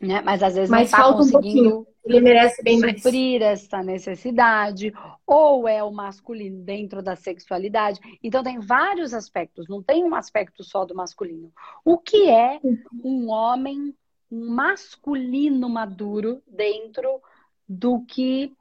Né? 0.00 0.22
Mas 0.22 0.42
às 0.42 0.54
vezes 0.54 0.70
mas 0.70 0.90
não 0.90 0.98
está 0.98 1.12
conseguindo. 1.12 1.80
Um 1.80 1.86
ele 2.08 2.20
merece 2.20 2.62
bem 2.62 2.78
mais. 2.78 3.02
Suprir 3.02 3.42
essa 3.42 3.82
necessidade, 3.82 4.92
ou 5.26 5.68
é 5.68 5.82
o 5.82 5.90
masculino 5.90 6.62
dentro 6.62 7.02
da 7.02 7.16
sexualidade. 7.16 8.00
Então, 8.22 8.42
tem 8.42 8.58
vários 8.58 9.12
aspectos, 9.14 9.68
não 9.68 9.82
tem 9.82 10.04
um 10.04 10.14
aspecto 10.14 10.64
só 10.64 10.84
do 10.84 10.94
masculino. 10.94 11.52
O 11.84 11.98
que 11.98 12.28
é 12.28 12.60
um 13.04 13.28
homem, 13.30 13.94
um 14.30 14.50
masculino 14.50 15.68
maduro 15.68 16.42
dentro 16.46 17.20
do 17.68 18.04
que, 18.04 18.52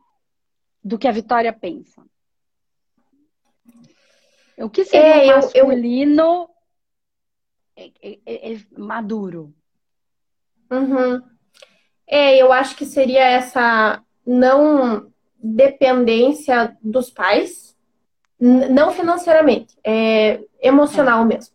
do 0.83 0.97
que 0.97 1.07
a 1.07 1.11
Vitória 1.11 1.53
pensa? 1.53 2.03
O 4.57 4.69
que 4.69 4.83
seria 4.83 5.23
é, 5.23 5.23
um 5.23 5.35
masculino 5.35 6.49
eu, 7.75 7.85
eu... 7.85 7.91
É, 8.01 8.19
é, 8.25 8.53
é, 8.53 8.59
maduro? 8.75 9.53
Uhum. 10.71 11.36
É, 12.07 12.37
eu 12.37 12.51
acho 12.53 12.75
que 12.75 12.85
seria 12.85 13.23
essa 13.23 14.01
não 14.25 15.07
dependência 15.41 16.75
dos 16.81 17.09
pais, 17.09 17.75
não 18.39 18.91
financeiramente, 18.91 19.75
é 19.83 20.39
emocional 20.61 21.25
mesmo. 21.25 21.53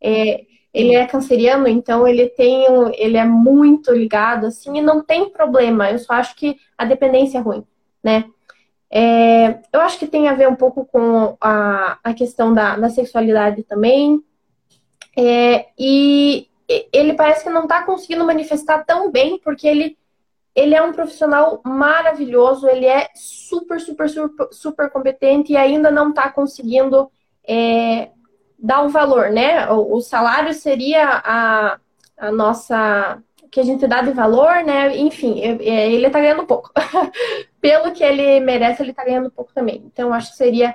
É, 0.00 0.44
ele 0.72 0.94
é 0.94 1.06
canceriano, 1.06 1.68
então 1.68 2.06
ele 2.06 2.28
tem, 2.28 2.64
ele 2.94 3.16
é 3.16 3.24
muito 3.24 3.92
ligado 3.92 4.46
assim 4.46 4.76
e 4.78 4.82
não 4.82 5.02
tem 5.02 5.30
problema. 5.30 5.90
Eu 5.90 5.98
só 6.00 6.14
acho 6.14 6.34
que 6.34 6.58
a 6.76 6.84
dependência 6.84 7.38
é 7.38 7.40
ruim, 7.40 7.64
né? 8.02 8.24
É, 8.90 9.60
eu 9.72 9.80
acho 9.80 9.98
que 9.98 10.06
tem 10.06 10.28
a 10.28 10.34
ver 10.34 10.48
um 10.48 10.54
pouco 10.54 10.84
com 10.84 11.36
a, 11.40 11.98
a 12.02 12.12
questão 12.12 12.52
da, 12.52 12.76
da 12.76 12.88
sexualidade 12.88 13.62
também. 13.62 14.22
É, 15.16 15.66
e 15.78 16.48
ele 16.68 17.14
parece 17.14 17.44
que 17.44 17.50
não 17.50 17.64
está 17.64 17.82
conseguindo 17.82 18.24
manifestar 18.24 18.84
tão 18.84 19.10
bem, 19.10 19.38
porque 19.38 19.66
ele, 19.66 19.98
ele 20.54 20.74
é 20.74 20.82
um 20.82 20.92
profissional 20.92 21.60
maravilhoso, 21.64 22.68
ele 22.68 22.86
é 22.86 23.08
super, 23.14 23.80
super, 23.80 24.08
super, 24.08 24.48
super 24.50 24.90
competente 24.90 25.52
e 25.52 25.56
ainda 25.56 25.90
não 25.90 26.10
está 26.10 26.30
conseguindo 26.30 27.10
é, 27.46 28.10
dar 28.58 28.82
o 28.82 28.88
valor, 28.88 29.30
né? 29.30 29.70
O, 29.70 29.96
o 29.96 30.00
salário 30.00 30.54
seria 30.54 31.22
a, 31.24 31.78
a 32.16 32.32
nossa 32.32 33.22
que 33.50 33.60
a 33.60 33.64
gente 33.64 33.86
dá 33.86 34.02
de 34.02 34.10
valor, 34.10 34.64
né? 34.64 34.96
Enfim, 34.96 35.38
ele 35.40 36.10
tá 36.10 36.18
ganhando 36.18 36.44
pouco. 36.44 36.72
Pelo 37.60 37.92
que 37.92 38.02
ele 38.02 38.40
merece, 38.40 38.82
ele 38.82 38.92
tá 38.92 39.04
ganhando 39.04 39.30
pouco 39.30 39.52
também. 39.54 39.80
Então, 39.86 40.12
acho 40.12 40.32
que 40.32 40.36
seria 40.36 40.74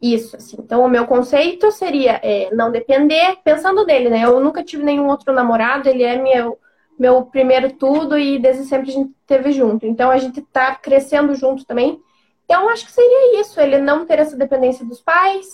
isso. 0.00 0.36
Assim. 0.36 0.56
Então, 0.60 0.84
o 0.84 0.88
meu 0.88 1.06
conceito 1.06 1.70
seria 1.70 2.20
é, 2.22 2.54
não 2.54 2.70
depender, 2.70 3.38
pensando 3.44 3.84
nele, 3.84 4.10
né? 4.10 4.24
Eu 4.24 4.40
nunca 4.40 4.62
tive 4.62 4.82
nenhum 4.82 5.08
outro 5.08 5.32
namorado, 5.32 5.88
ele 5.88 6.02
é 6.02 6.20
meu, 6.20 6.58
meu 6.98 7.24
primeiro 7.26 7.72
tudo 7.72 8.18
e 8.18 8.38
desde 8.38 8.64
sempre 8.64 8.90
a 8.90 8.92
gente 8.92 9.12
teve 9.26 9.52
junto. 9.52 9.86
Então, 9.86 10.10
a 10.10 10.18
gente 10.18 10.42
tá 10.42 10.74
crescendo 10.74 11.34
junto 11.34 11.64
também. 11.64 12.00
Então, 12.44 12.68
acho 12.68 12.84
que 12.84 12.92
seria 12.92 13.40
isso, 13.40 13.60
ele 13.60 13.78
não 13.78 14.04
ter 14.04 14.18
essa 14.18 14.36
dependência 14.36 14.84
dos 14.84 15.00
pais 15.00 15.46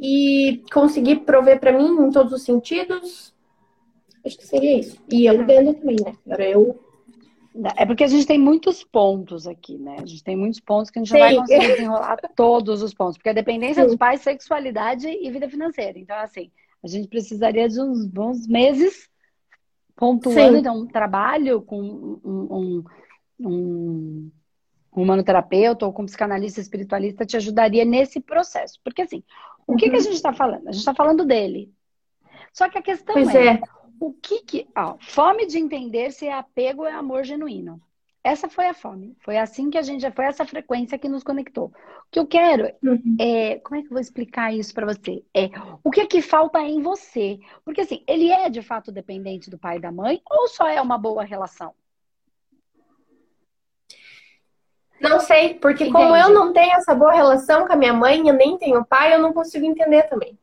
e 0.00 0.62
conseguir 0.72 1.16
prover 1.20 1.60
para 1.60 1.72
mim 1.72 1.86
em 1.86 2.10
todos 2.10 2.32
os 2.32 2.42
sentidos, 2.42 3.34
Acho 4.24 4.36
que 4.36 4.46
seria 4.46 4.78
isso. 4.78 4.98
E 5.10 5.26
eu 5.26 5.44
vendo 5.44 5.74
também, 5.74 5.96
né? 6.04 6.14
Agora 6.26 6.48
eu. 6.48 6.78
É 7.76 7.84
porque 7.84 8.04
a 8.04 8.08
gente 8.08 8.26
tem 8.26 8.38
muitos 8.38 8.84
pontos 8.84 9.46
aqui, 9.46 9.76
né? 9.76 9.96
A 10.00 10.06
gente 10.06 10.22
tem 10.22 10.36
muitos 10.36 10.60
pontos 10.60 10.90
que 10.90 10.98
a 10.98 11.02
gente 11.02 11.10
Sim. 11.10 11.18
não 11.18 11.26
vai 11.26 11.36
conseguir 11.36 11.66
desenrolar 11.66 12.16
todos 12.36 12.80
os 12.80 12.94
pontos. 12.94 13.16
Porque 13.16 13.30
a 13.30 13.34
dependência 13.34 13.82
Sim. 13.82 13.88
dos 13.88 13.96
pais, 13.96 14.20
sexualidade 14.20 15.08
e 15.08 15.30
vida 15.30 15.48
financeira. 15.48 15.98
Então, 15.98 16.16
assim, 16.16 16.50
a 16.82 16.86
gente 16.86 17.08
precisaria 17.08 17.68
de 17.68 17.80
uns 17.80 18.06
bons 18.06 18.46
meses 18.46 19.08
pontuando, 19.96 20.54
Sim. 20.54 20.58
então, 20.60 20.78
um 20.78 20.86
trabalho 20.86 21.60
com 21.60 21.80
um, 21.82 22.20
um, 22.24 22.84
um, 23.40 24.30
um 24.94 25.02
humanoterapeuta 25.02 25.84
ou 25.84 25.92
com 25.92 26.02
um 26.02 26.06
psicanalista 26.06 26.60
espiritualista 26.60 27.26
te 27.26 27.36
ajudaria 27.36 27.84
nesse 27.84 28.20
processo. 28.20 28.78
Porque, 28.84 29.02
assim, 29.02 29.24
o 29.66 29.74
que, 29.74 29.86
uhum. 29.86 29.90
que 29.90 29.96
a 29.96 29.98
uhum. 29.98 30.04
gente 30.04 30.14
está 30.14 30.32
falando? 30.32 30.68
A 30.68 30.72
gente 30.72 30.80
está 30.80 30.94
falando 30.94 31.24
dele. 31.24 31.72
Só 32.52 32.68
que 32.68 32.78
a 32.78 32.82
questão 32.82 33.14
pois 33.14 33.34
é, 33.34 33.46
é 33.48 33.60
o 34.00 34.14
que 34.14 34.40
que. 34.42 34.68
Ó, 34.74 34.96
fome 34.98 35.46
de 35.46 35.58
entender 35.58 36.10
se 36.10 36.26
é 36.26 36.32
apego 36.32 36.82
ou 36.82 36.88
é 36.88 36.92
amor 36.92 37.22
genuíno. 37.22 37.80
Essa 38.24 38.48
foi 38.48 38.66
a 38.66 38.74
fome. 38.74 39.16
Foi 39.20 39.38
assim 39.38 39.70
que 39.70 39.78
a 39.78 39.82
gente. 39.82 40.10
Foi 40.10 40.24
essa 40.24 40.44
frequência 40.44 40.98
que 40.98 41.08
nos 41.08 41.22
conectou. 41.22 41.66
O 41.66 41.72
que 42.10 42.18
eu 42.18 42.26
quero 42.26 42.72
uhum. 42.82 43.16
é. 43.20 43.58
Como 43.60 43.78
é 43.78 43.82
que 43.82 43.88
eu 43.88 43.92
vou 43.92 44.00
explicar 44.00 44.52
isso 44.52 44.74
para 44.74 44.86
você? 44.86 45.22
É 45.34 45.50
o 45.84 45.90
que 45.90 46.00
é 46.00 46.06
que 46.06 46.22
falta 46.22 46.58
em 46.60 46.82
você. 46.82 47.38
Porque 47.64 47.82
assim, 47.82 48.02
ele 48.06 48.30
é 48.30 48.48
de 48.48 48.62
fato 48.62 48.90
dependente 48.90 49.50
do 49.50 49.58
pai 49.58 49.76
e 49.76 49.80
da 49.80 49.92
mãe 49.92 50.20
ou 50.30 50.48
só 50.48 50.66
é 50.66 50.80
uma 50.80 50.98
boa 50.98 51.22
relação? 51.22 51.74
Não 55.00 55.18
sei, 55.18 55.54
porque 55.54 55.84
Entende? 55.84 55.92
como 55.92 56.14
eu 56.14 56.28
não 56.28 56.52
tenho 56.52 56.74
essa 56.74 56.94
boa 56.94 57.12
relação 57.12 57.66
com 57.66 57.72
a 57.72 57.76
minha 57.76 57.94
mãe, 57.94 58.28
eu 58.28 58.34
nem 58.34 58.58
tenho 58.58 58.84
pai, 58.84 59.14
eu 59.14 59.18
não 59.18 59.32
consigo 59.32 59.64
entender 59.64 60.02
também. 60.02 60.38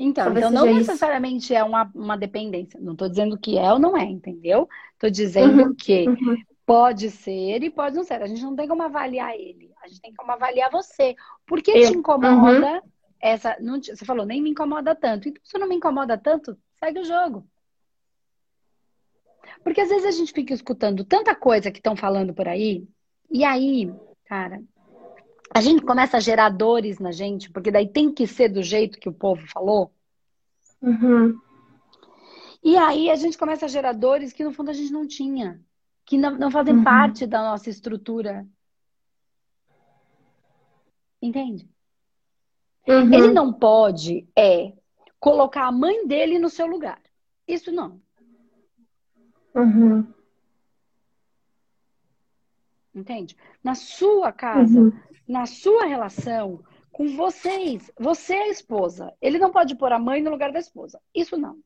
Então, 0.00 0.30
então 0.30 0.50
não 0.50 0.64
necessariamente 0.72 1.46
isso. 1.46 1.54
é 1.54 1.64
uma, 1.64 1.90
uma 1.92 2.16
dependência. 2.16 2.78
Não 2.80 2.92
estou 2.92 3.08
dizendo 3.08 3.36
que 3.36 3.58
é 3.58 3.72
ou 3.72 3.80
não 3.80 3.96
é, 3.96 4.04
entendeu? 4.04 4.68
Estou 4.94 5.10
dizendo 5.10 5.64
uhum, 5.64 5.74
que 5.74 6.08
uhum. 6.08 6.40
pode 6.64 7.10
ser 7.10 7.64
e 7.64 7.68
pode 7.68 7.96
não 7.96 8.04
ser. 8.04 8.22
A 8.22 8.26
gente 8.28 8.42
não 8.42 8.54
tem 8.54 8.68
como 8.68 8.82
avaliar 8.82 9.34
ele. 9.34 9.72
A 9.82 9.88
gente 9.88 10.00
tem 10.00 10.14
como 10.14 10.30
avaliar 10.30 10.70
você. 10.70 11.16
Por 11.44 11.60
que 11.60 11.72
Eu, 11.72 11.90
te 11.90 11.98
incomoda 11.98 12.74
uhum. 12.74 12.80
essa. 13.20 13.56
Não, 13.60 13.82
você 13.82 14.04
falou, 14.04 14.24
nem 14.24 14.40
me 14.40 14.50
incomoda 14.50 14.94
tanto. 14.94 15.28
Então, 15.28 15.42
se 15.44 15.58
não 15.58 15.68
me 15.68 15.74
incomoda 15.74 16.16
tanto, 16.16 16.56
segue 16.78 17.00
o 17.00 17.04
jogo. 17.04 17.44
Porque 19.64 19.80
às 19.80 19.88
vezes 19.88 20.04
a 20.04 20.10
gente 20.12 20.32
fica 20.32 20.54
escutando 20.54 21.04
tanta 21.04 21.34
coisa 21.34 21.72
que 21.72 21.78
estão 21.78 21.96
falando 21.96 22.32
por 22.32 22.46
aí, 22.46 22.86
e 23.30 23.44
aí, 23.44 23.92
cara, 24.26 24.62
a 25.54 25.60
gente 25.60 25.82
começa 25.82 26.16
a 26.16 26.20
gerar 26.20 26.50
dores 26.50 26.98
na 26.98 27.10
gente, 27.10 27.50
porque 27.50 27.70
daí 27.70 27.88
tem 27.88 28.12
que 28.12 28.26
ser 28.26 28.48
do 28.48 28.62
jeito 28.62 28.98
que 28.98 29.08
o 29.08 29.12
povo 29.12 29.46
falou. 29.48 29.92
Uhum. 30.80 31.38
E 32.62 32.76
aí 32.76 33.10
a 33.10 33.16
gente 33.16 33.38
começa 33.38 33.64
a 33.64 33.68
gerar 33.68 33.92
dores 33.92 34.32
que 34.32 34.44
no 34.44 34.52
fundo 34.52 34.70
a 34.70 34.74
gente 34.74 34.92
não 34.92 35.06
tinha, 35.06 35.60
que 36.04 36.18
não, 36.18 36.36
não 36.36 36.50
fazem 36.50 36.76
uhum. 36.76 36.84
parte 36.84 37.26
da 37.26 37.40
nossa 37.40 37.70
estrutura. 37.70 38.46
Entende? 41.20 41.68
Uhum. 42.86 43.12
Ele 43.12 43.32
não 43.32 43.52
pode 43.52 44.28
é 44.36 44.72
colocar 45.18 45.66
a 45.66 45.72
mãe 45.72 46.06
dele 46.06 46.38
no 46.38 46.48
seu 46.48 46.66
lugar. 46.66 47.00
Isso 47.46 47.72
não. 47.72 48.00
Uhum. 49.54 50.06
Entende? 52.94 53.36
Na 53.62 53.74
sua 53.74 54.32
casa, 54.32 54.80
uhum 54.80 54.92
na 55.28 55.46
sua 55.46 55.84
relação 55.84 56.64
com 56.90 57.14
vocês. 57.14 57.90
Você 58.00 58.34
é 58.34 58.42
a 58.44 58.48
esposa. 58.48 59.12
Ele 59.20 59.38
não 59.38 59.52
pode 59.52 59.76
pôr 59.76 59.92
a 59.92 59.98
mãe 59.98 60.22
no 60.22 60.30
lugar 60.30 60.50
da 60.50 60.58
esposa. 60.58 60.98
Isso 61.14 61.36
não. 61.36 61.58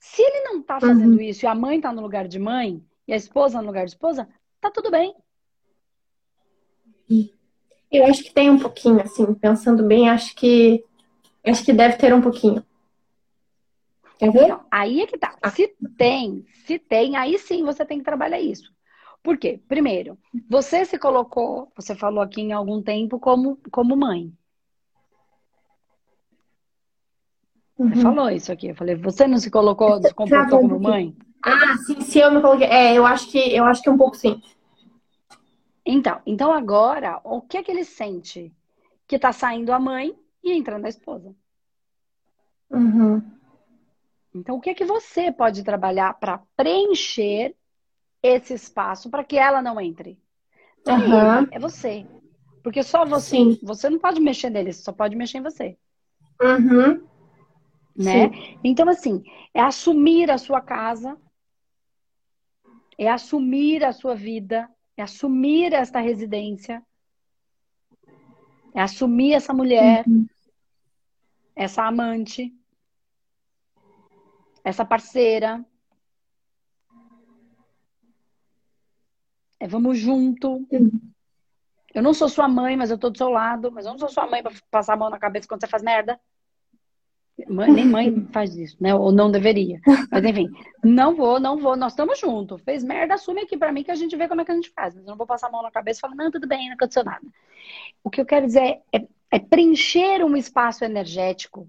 Se 0.00 0.22
ele 0.22 0.40
não 0.44 0.62
tá 0.62 0.80
fazendo 0.80 1.16
uhum. 1.16 1.20
isso 1.20 1.44
e 1.44 1.48
a 1.48 1.54
mãe 1.54 1.80
tá 1.80 1.92
no 1.92 2.02
lugar 2.02 2.26
de 2.26 2.38
mãe 2.38 2.82
e 3.06 3.12
a 3.12 3.16
esposa 3.16 3.60
no 3.60 3.66
lugar 3.66 3.84
de 3.84 3.90
esposa, 3.90 4.28
tá 4.60 4.70
tudo 4.70 4.90
bem. 4.90 5.14
Eu 7.90 8.06
acho 8.06 8.22
que 8.22 8.32
tem 8.32 8.50
um 8.50 8.58
pouquinho, 8.58 9.00
assim, 9.00 9.32
pensando 9.34 9.82
bem, 9.82 10.08
acho 10.08 10.34
que 10.34 10.84
acho 11.44 11.64
que 11.64 11.72
deve 11.72 11.96
ter 11.96 12.14
um 12.14 12.20
pouquinho. 12.20 12.64
Quer 14.18 14.30
ver? 14.32 14.44
Então, 14.44 14.66
aí 14.70 15.00
é 15.00 15.06
que 15.06 15.16
tá. 15.16 15.36
Ah. 15.40 15.50
Se 15.50 15.74
tem, 15.96 16.44
se 16.66 16.78
tem, 16.78 17.16
aí 17.16 17.38
sim 17.38 17.64
você 17.64 17.84
tem 17.84 17.98
que 17.98 18.04
trabalhar 18.04 18.40
isso. 18.40 18.72
Por 19.28 19.36
quê? 19.36 19.60
Primeiro, 19.68 20.16
você 20.48 20.86
se 20.86 20.98
colocou, 20.98 21.70
você 21.76 21.94
falou 21.94 22.22
aqui 22.22 22.40
em 22.40 22.52
algum 22.52 22.82
tempo, 22.82 23.20
como, 23.20 23.58
como 23.70 23.94
mãe. 23.94 24.32
Uhum. 27.76 27.90
Você 27.90 28.00
falou 28.00 28.30
isso 28.30 28.50
aqui. 28.50 28.68
Eu 28.68 28.74
falei, 28.74 28.94
você 28.94 29.26
não 29.26 29.36
se 29.36 29.50
colocou, 29.50 30.00
se 30.00 30.14
comportou 30.14 30.60
como 30.60 30.80
mãe? 30.80 31.14
Ah, 31.44 31.76
sim, 31.76 32.00
sim, 32.00 32.20
eu 32.20 32.32
me 32.32 32.40
coloquei. 32.40 32.68
É, 32.68 32.96
eu 32.96 33.04
acho 33.04 33.30
que 33.30 33.38
eu 33.54 33.64
acho 33.64 33.82
que 33.82 33.90
um 33.90 33.98
pouco 33.98 34.16
sim. 34.16 34.40
Então, 35.84 36.22
então 36.24 36.50
agora, 36.50 37.20
o 37.22 37.42
que 37.42 37.58
é 37.58 37.62
que 37.62 37.70
ele 37.70 37.84
sente? 37.84 38.50
Que 39.06 39.18
tá 39.18 39.30
saindo 39.30 39.74
a 39.74 39.78
mãe 39.78 40.18
e 40.42 40.54
entrando 40.54 40.86
a 40.86 40.88
esposa. 40.88 41.36
Uhum. 42.70 43.20
Então, 44.34 44.56
o 44.56 44.60
que 44.60 44.70
é 44.70 44.74
que 44.74 44.86
você 44.86 45.30
pode 45.30 45.62
trabalhar 45.62 46.14
para 46.14 46.40
preencher 46.56 47.54
esse 48.22 48.54
espaço 48.54 49.10
para 49.10 49.24
que 49.24 49.38
ela 49.38 49.62
não 49.62 49.80
entre. 49.80 50.18
uhum. 50.86 51.48
é 51.50 51.58
você. 51.58 52.06
Porque 52.62 52.82
só 52.82 53.04
você, 53.04 53.36
Sim. 53.36 53.58
você 53.62 53.88
não 53.88 53.98
pode 53.98 54.20
mexer 54.20 54.50
nele, 54.50 54.72
só 54.72 54.92
pode 54.92 55.16
mexer 55.16 55.38
em 55.38 55.42
você. 55.42 55.78
Uhum. 56.40 57.06
Né? 57.96 58.30
Sim. 58.30 58.58
Então, 58.62 58.88
assim, 58.88 59.22
é 59.54 59.60
assumir 59.60 60.30
a 60.30 60.38
sua 60.38 60.60
casa, 60.60 61.16
é 62.96 63.08
assumir 63.08 63.84
a 63.84 63.92
sua 63.92 64.14
vida, 64.14 64.68
é 64.96 65.02
assumir 65.02 65.72
esta 65.72 66.00
residência, 66.00 66.82
é 68.74 68.80
assumir 68.80 69.34
essa 69.34 69.52
mulher, 69.52 70.04
uhum. 70.06 70.26
essa 71.54 71.84
amante, 71.84 72.52
essa 74.62 74.84
parceira, 74.84 75.64
É 79.60 79.66
vamos 79.66 79.98
junto. 79.98 80.66
Eu 81.94 82.02
não 82.02 82.14
sou 82.14 82.28
sua 82.28 82.48
mãe, 82.48 82.76
mas 82.76 82.90
eu 82.90 82.98
tô 82.98 83.10
do 83.10 83.18
seu 83.18 83.28
lado. 83.28 83.72
Mas 83.72 83.86
eu 83.86 83.92
não 83.92 83.98
sou 83.98 84.08
sua 84.08 84.26
mãe 84.26 84.42
pra 84.42 84.52
passar 84.70 84.94
a 84.94 84.96
mão 84.96 85.10
na 85.10 85.18
cabeça 85.18 85.48
quando 85.48 85.60
você 85.60 85.66
faz 85.66 85.82
merda. 85.82 86.18
Mãe, 87.48 87.70
nem 87.70 87.86
mãe 87.86 88.26
faz 88.32 88.56
isso, 88.56 88.76
né? 88.80 88.94
Ou 88.94 89.12
não 89.12 89.30
deveria. 89.30 89.80
Mas 90.10 90.24
enfim, 90.24 90.48
não 90.82 91.14
vou, 91.14 91.38
não 91.38 91.56
vou. 91.56 91.76
Nós 91.76 91.92
estamos 91.92 92.18
juntos. 92.18 92.60
Fez 92.62 92.82
merda, 92.82 93.14
assume 93.14 93.42
aqui 93.42 93.56
para 93.56 93.72
mim 93.72 93.84
que 93.84 93.90
a 93.90 93.96
gente 93.96 94.16
vê 94.16 94.28
como 94.28 94.40
é 94.40 94.44
que 94.44 94.50
a 94.50 94.54
gente 94.54 94.70
faz. 94.70 94.94
Mas 94.94 95.04
eu 95.04 95.10
não 95.10 95.16
vou 95.16 95.26
passar 95.26 95.48
a 95.48 95.50
mão 95.50 95.62
na 95.62 95.70
cabeça 95.70 95.98
e 95.98 96.02
falar, 96.02 96.14
não, 96.14 96.30
tudo 96.30 96.48
bem, 96.48 96.66
não 96.66 96.74
aconteceu 96.74 97.04
nada. 97.04 97.24
O 98.02 98.10
que 98.10 98.20
eu 98.20 98.26
quero 98.26 98.46
dizer 98.46 98.80
é, 98.92 99.06
é 99.30 99.38
preencher 99.38 100.24
um 100.24 100.36
espaço 100.36 100.84
energético 100.84 101.68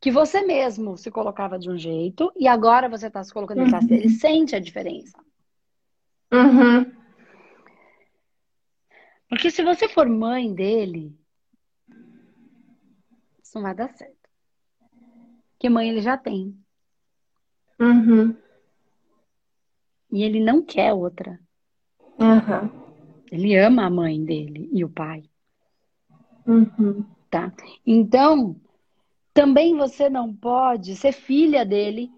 que 0.00 0.10
você 0.10 0.42
mesmo 0.42 0.98
se 0.98 1.10
colocava 1.10 1.58
de 1.58 1.70
um 1.70 1.78
jeito 1.78 2.30
e 2.36 2.46
agora 2.46 2.88
você 2.88 3.06
está 3.06 3.24
se 3.24 3.32
colocando 3.32 3.62
em 3.62 3.72
uhum. 3.72 3.78
Ele 3.88 4.10
sente 4.10 4.54
a 4.54 4.60
diferença. 4.60 5.18
Uhum. 6.32 7.03
Porque 9.28 9.50
se 9.50 9.62
você 9.62 9.88
for 9.88 10.08
mãe 10.08 10.52
dele, 10.52 11.18
isso 13.42 13.54
não 13.54 13.62
vai 13.62 13.74
dar 13.74 13.88
certo. 13.90 14.28
Porque 15.52 15.68
mãe 15.68 15.88
ele 15.88 16.00
já 16.00 16.16
tem. 16.16 16.58
Uhum. 17.78 18.36
E 20.12 20.22
ele 20.22 20.40
não 20.40 20.62
quer 20.62 20.92
outra. 20.92 21.40
Uhum. 22.18 22.84
Ele 23.30 23.56
ama 23.58 23.86
a 23.86 23.90
mãe 23.90 24.22
dele 24.22 24.68
e 24.72 24.84
o 24.84 24.88
pai. 24.88 25.24
Uhum. 26.46 27.04
Tá? 27.30 27.52
Então, 27.84 28.60
também 29.32 29.76
você 29.76 30.08
não 30.08 30.32
pode 30.32 30.94
ser 30.94 31.12
filha 31.12 31.64
dele. 31.64 32.12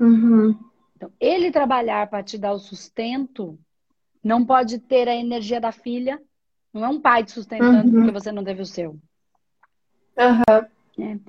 Uhum. 0.00 0.58
Então, 0.96 1.12
ele 1.20 1.50
trabalhar 1.50 2.08
para 2.08 2.22
te 2.22 2.38
dar 2.38 2.52
o 2.52 2.58
sustento 2.58 3.58
não 4.22 4.44
pode 4.44 4.78
ter 4.78 5.08
a 5.08 5.14
energia 5.14 5.60
da 5.60 5.72
filha. 5.72 6.20
Não 6.72 6.84
é 6.84 6.88
um 6.88 7.00
pai 7.00 7.24
te 7.24 7.32
sustentando 7.32 7.88
uhum. 7.88 7.94
porque 7.94 8.12
você 8.12 8.30
não 8.30 8.44
teve 8.44 8.62
o 8.62 8.66
seu. 8.66 8.90
Uhum. 10.16 10.66
Né? 10.98 11.20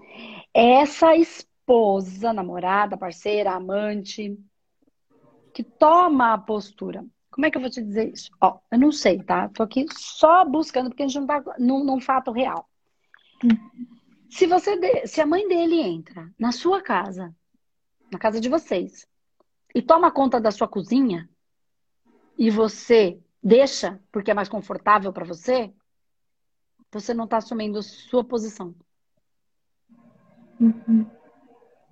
Essa 0.53 1.15
esposa, 1.15 2.33
namorada, 2.33 2.97
parceira, 2.97 3.51
amante, 3.51 4.37
que 5.53 5.63
toma 5.63 6.33
a 6.33 6.37
postura. 6.37 7.05
Como 7.29 7.45
é 7.45 7.51
que 7.51 7.57
eu 7.57 7.61
vou 7.61 7.69
te 7.69 7.81
dizer 7.81 8.11
isso? 8.11 8.31
Ó, 8.41 8.59
eu 8.71 8.79
não 8.79 8.91
sei, 8.91 9.23
tá? 9.23 9.47
Tô 9.49 9.63
aqui 9.63 9.85
só 9.91 10.43
buscando, 10.43 10.89
porque 10.89 11.03
a 11.03 11.07
gente 11.07 11.19
não 11.19 11.27
tá 11.27 11.43
num, 11.57 11.83
num 11.83 12.01
fato 12.01 12.31
real. 12.31 12.67
Se 14.29 14.45
você 14.45 14.77
de... 14.77 15.07
se 15.07 15.21
a 15.21 15.25
mãe 15.25 15.47
dele 15.47 15.79
entra 15.79 16.29
na 16.37 16.51
sua 16.51 16.81
casa, 16.81 17.33
na 18.11 18.19
casa 18.19 18.41
de 18.41 18.49
vocês, 18.49 19.07
e 19.73 19.81
toma 19.81 20.11
conta 20.11 20.41
da 20.41 20.51
sua 20.51 20.67
cozinha, 20.67 21.28
e 22.39 22.49
você 22.49 23.19
deixa 23.43 23.99
porque 24.13 24.31
é 24.31 24.33
mais 24.33 24.47
confortável 24.47 25.11
para 25.11 25.25
você, 25.25 25.73
você 26.89 27.13
não 27.13 27.25
está 27.25 27.37
assumindo 27.37 27.83
sua 27.83 28.23
posição. 28.23 28.73
Uhum. 30.57 31.05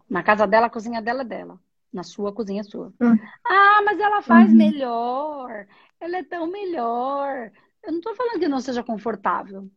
Na 0.09 0.23
casa 0.23 0.47
dela, 0.47 0.67
a 0.67 0.69
cozinha 0.69 1.01
dela 1.01 1.21
é 1.21 1.25
dela. 1.25 1.59
Na 1.91 2.01
sua, 2.01 2.29
a 2.29 2.33
cozinha 2.33 2.61
é 2.61 2.63
sua. 2.63 2.93
Uhum. 2.99 3.19
Ah, 3.45 3.81
mas 3.83 3.99
ela 3.99 4.21
faz 4.21 4.49
uhum. 4.49 4.55
melhor. 4.55 5.67
Ela 5.99 6.17
é 6.17 6.23
tão 6.23 6.47
melhor. 6.47 7.51
Eu 7.83 7.91
não 7.91 7.99
estou 7.99 8.15
falando 8.15 8.39
que 8.39 8.47
não 8.47 8.61
seja 8.61 8.81
confortável. 8.81 9.69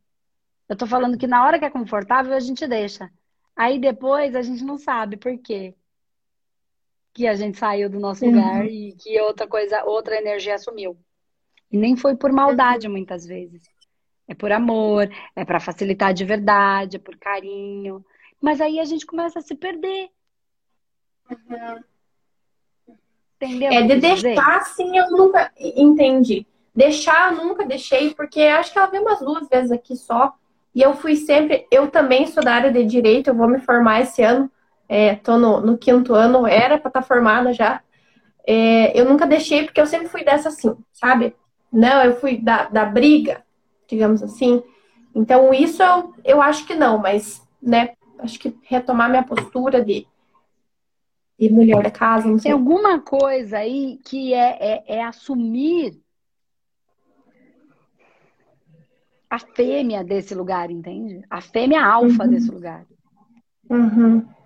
Eu 0.68 0.74
estou 0.74 0.86
falando 0.86 1.18
que 1.18 1.26
na 1.26 1.44
hora 1.44 1.58
que 1.58 1.64
é 1.64 1.70
confortável, 1.70 2.32
a 2.32 2.40
gente 2.40 2.66
deixa. 2.68 3.10
Aí 3.56 3.78
depois 3.78 4.36
a 4.36 4.42
gente 4.42 4.62
não 4.62 4.78
sabe 4.78 5.16
por 5.16 5.36
quê 5.38 5.74
que 7.12 7.26
a 7.26 7.34
gente 7.34 7.58
saiu 7.58 7.88
do 7.90 7.98
nosso 7.98 8.24
uhum. 8.24 8.32
lugar 8.32 8.66
e 8.66 8.92
que 8.92 9.20
outra 9.20 9.46
coisa, 9.46 9.84
outra 9.84 10.16
energia 10.16 10.54
assumiu. 10.54 10.96
E 11.70 11.76
nem 11.76 11.96
foi 11.96 12.16
por 12.16 12.32
maldade 12.32 12.88
muitas 12.88 13.26
vezes. 13.26 13.62
É 14.26 14.34
por 14.34 14.52
amor, 14.52 15.10
é 15.34 15.44
para 15.44 15.60
facilitar 15.60 16.14
de 16.14 16.24
verdade, 16.24 16.96
é 16.96 17.00
por 17.00 17.16
carinho. 17.16 18.04
Mas 18.40 18.60
aí 18.60 18.78
a 18.78 18.84
gente 18.84 19.04
começa 19.04 19.38
a 19.40 19.42
se 19.42 19.54
perder. 19.54 20.08
Uhum. 21.30 21.82
Entendeu? 23.36 23.72
É 23.72 23.82
de 23.82 23.96
deixar, 23.96 24.62
sim, 24.66 24.96
eu 24.96 25.10
nunca 25.10 25.50
entendi. 25.58 26.46
Deixar, 26.74 27.32
eu 27.32 27.44
nunca 27.44 27.66
deixei, 27.66 28.14
porque 28.14 28.42
acho 28.42 28.72
que 28.72 28.78
ela 28.78 28.88
veio 28.88 29.02
umas 29.02 29.20
duas 29.20 29.48
vezes 29.48 29.72
aqui 29.72 29.96
só. 29.96 30.34
E 30.74 30.82
eu 30.82 30.94
fui 30.94 31.16
sempre. 31.16 31.66
Eu 31.70 31.90
também 31.90 32.26
sou 32.26 32.42
da 32.42 32.54
área 32.54 32.72
de 32.72 32.84
direito, 32.84 33.28
eu 33.28 33.34
vou 33.34 33.48
me 33.48 33.58
formar 33.60 34.02
esse 34.02 34.22
ano. 34.22 34.50
É, 34.92 35.14
tô 35.14 35.38
no, 35.38 35.60
no 35.60 35.78
quinto 35.78 36.14
ano, 36.14 36.48
era 36.48 36.76
para 36.76 36.88
estar 36.88 37.02
tá 37.02 37.06
formada 37.06 37.52
já. 37.52 37.80
É, 38.44 38.98
eu 38.98 39.04
nunca 39.04 39.24
deixei, 39.24 39.62
porque 39.62 39.80
eu 39.80 39.86
sempre 39.86 40.08
fui 40.08 40.24
dessa 40.24 40.48
assim, 40.48 40.76
sabe? 40.92 41.32
Não, 41.72 42.02
eu 42.02 42.16
fui 42.16 42.38
da, 42.38 42.64
da 42.64 42.84
briga, 42.84 43.44
digamos 43.86 44.20
assim. 44.20 44.60
Então, 45.14 45.54
isso 45.54 45.80
eu, 45.80 46.12
eu 46.24 46.42
acho 46.42 46.66
que 46.66 46.74
não, 46.74 46.98
mas, 46.98 47.40
né, 47.62 47.90
acho 48.18 48.36
que 48.40 48.58
retomar 48.64 49.08
minha 49.08 49.22
postura 49.22 49.80
de, 49.84 50.08
de 51.38 51.48
mulher 51.52 51.84
da 51.84 51.90
casa, 51.92 52.26
não 52.26 52.40
sei. 52.40 52.50
Tem 52.50 52.60
alguma 52.60 52.98
coisa 52.98 53.58
aí 53.58 54.00
que 54.04 54.34
é, 54.34 54.56
é, 54.60 54.96
é 54.96 55.04
assumir 55.04 56.02
a 59.30 59.38
fêmea 59.38 60.02
desse 60.02 60.34
lugar, 60.34 60.68
entende? 60.68 61.24
A 61.30 61.40
fêmea 61.40 61.84
alfa 61.84 62.24
uhum. 62.24 62.30
desse 62.30 62.50
lugar. 62.50 62.84
Uhum. 63.70 64.39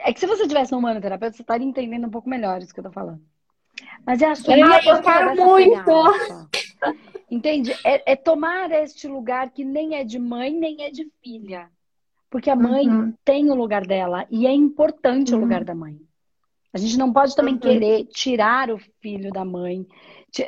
É 0.00 0.12
que 0.12 0.20
se 0.20 0.26
você 0.26 0.46
tivesse 0.46 0.74
um 0.74 0.78
humano 0.78 1.00
terapeuta, 1.00 1.36
você 1.36 1.42
estaria 1.42 1.66
entendendo 1.66 2.06
um 2.06 2.10
pouco 2.10 2.28
melhor 2.28 2.60
isso 2.60 2.72
que 2.72 2.80
eu 2.80 2.84
tô 2.84 2.92
falando. 2.92 3.20
Mas 4.06 4.22
é 4.22 4.26
assumir 4.26 4.60
eu 4.60 5.02
quero 5.02 5.36
muito! 5.36 5.92
Entende? 7.30 7.72
É, 7.84 8.12
é, 8.12 8.16
tomar 8.16 8.70
este 8.70 9.06
lugar 9.06 9.50
que 9.50 9.64
nem 9.64 9.96
é 9.96 10.04
de 10.04 10.18
mãe, 10.18 10.52
nem 10.52 10.82
é 10.82 10.90
de 10.90 11.10
filha. 11.22 11.70
Porque 12.30 12.50
a 12.50 12.56
mãe 12.56 12.88
uhum. 12.88 13.12
tem 13.24 13.50
o 13.50 13.54
lugar 13.54 13.86
dela 13.86 14.26
e 14.30 14.46
é 14.46 14.52
importante 14.52 15.32
uhum. 15.32 15.38
o 15.38 15.42
lugar 15.42 15.64
da 15.64 15.74
mãe. 15.74 15.98
A 16.72 16.78
gente 16.78 16.98
não 16.98 17.12
pode 17.12 17.34
também 17.34 17.54
uhum. 17.54 17.60
querer 17.60 18.04
tirar 18.06 18.70
o 18.70 18.78
filho 19.00 19.30
da 19.30 19.44
mãe. 19.44 19.86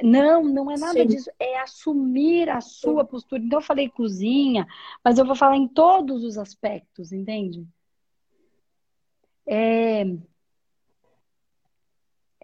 Não, 0.03 0.45
não 0.45 0.71
é 0.71 0.77
nada 0.77 1.01
Sim. 1.01 1.07
disso. 1.07 1.31
É 1.39 1.59
assumir 1.61 2.49
a 2.49 2.61
sua 2.61 3.05
postura. 3.05 3.43
Então, 3.43 3.59
eu 3.59 3.65
falei 3.65 3.89
cozinha, 3.89 4.67
mas 5.03 5.19
eu 5.19 5.25
vou 5.25 5.35
falar 5.35 5.57
em 5.57 5.67
todos 5.67 6.23
os 6.23 6.37
aspectos, 6.37 7.13
entende? 7.13 7.67
É... 9.47 10.03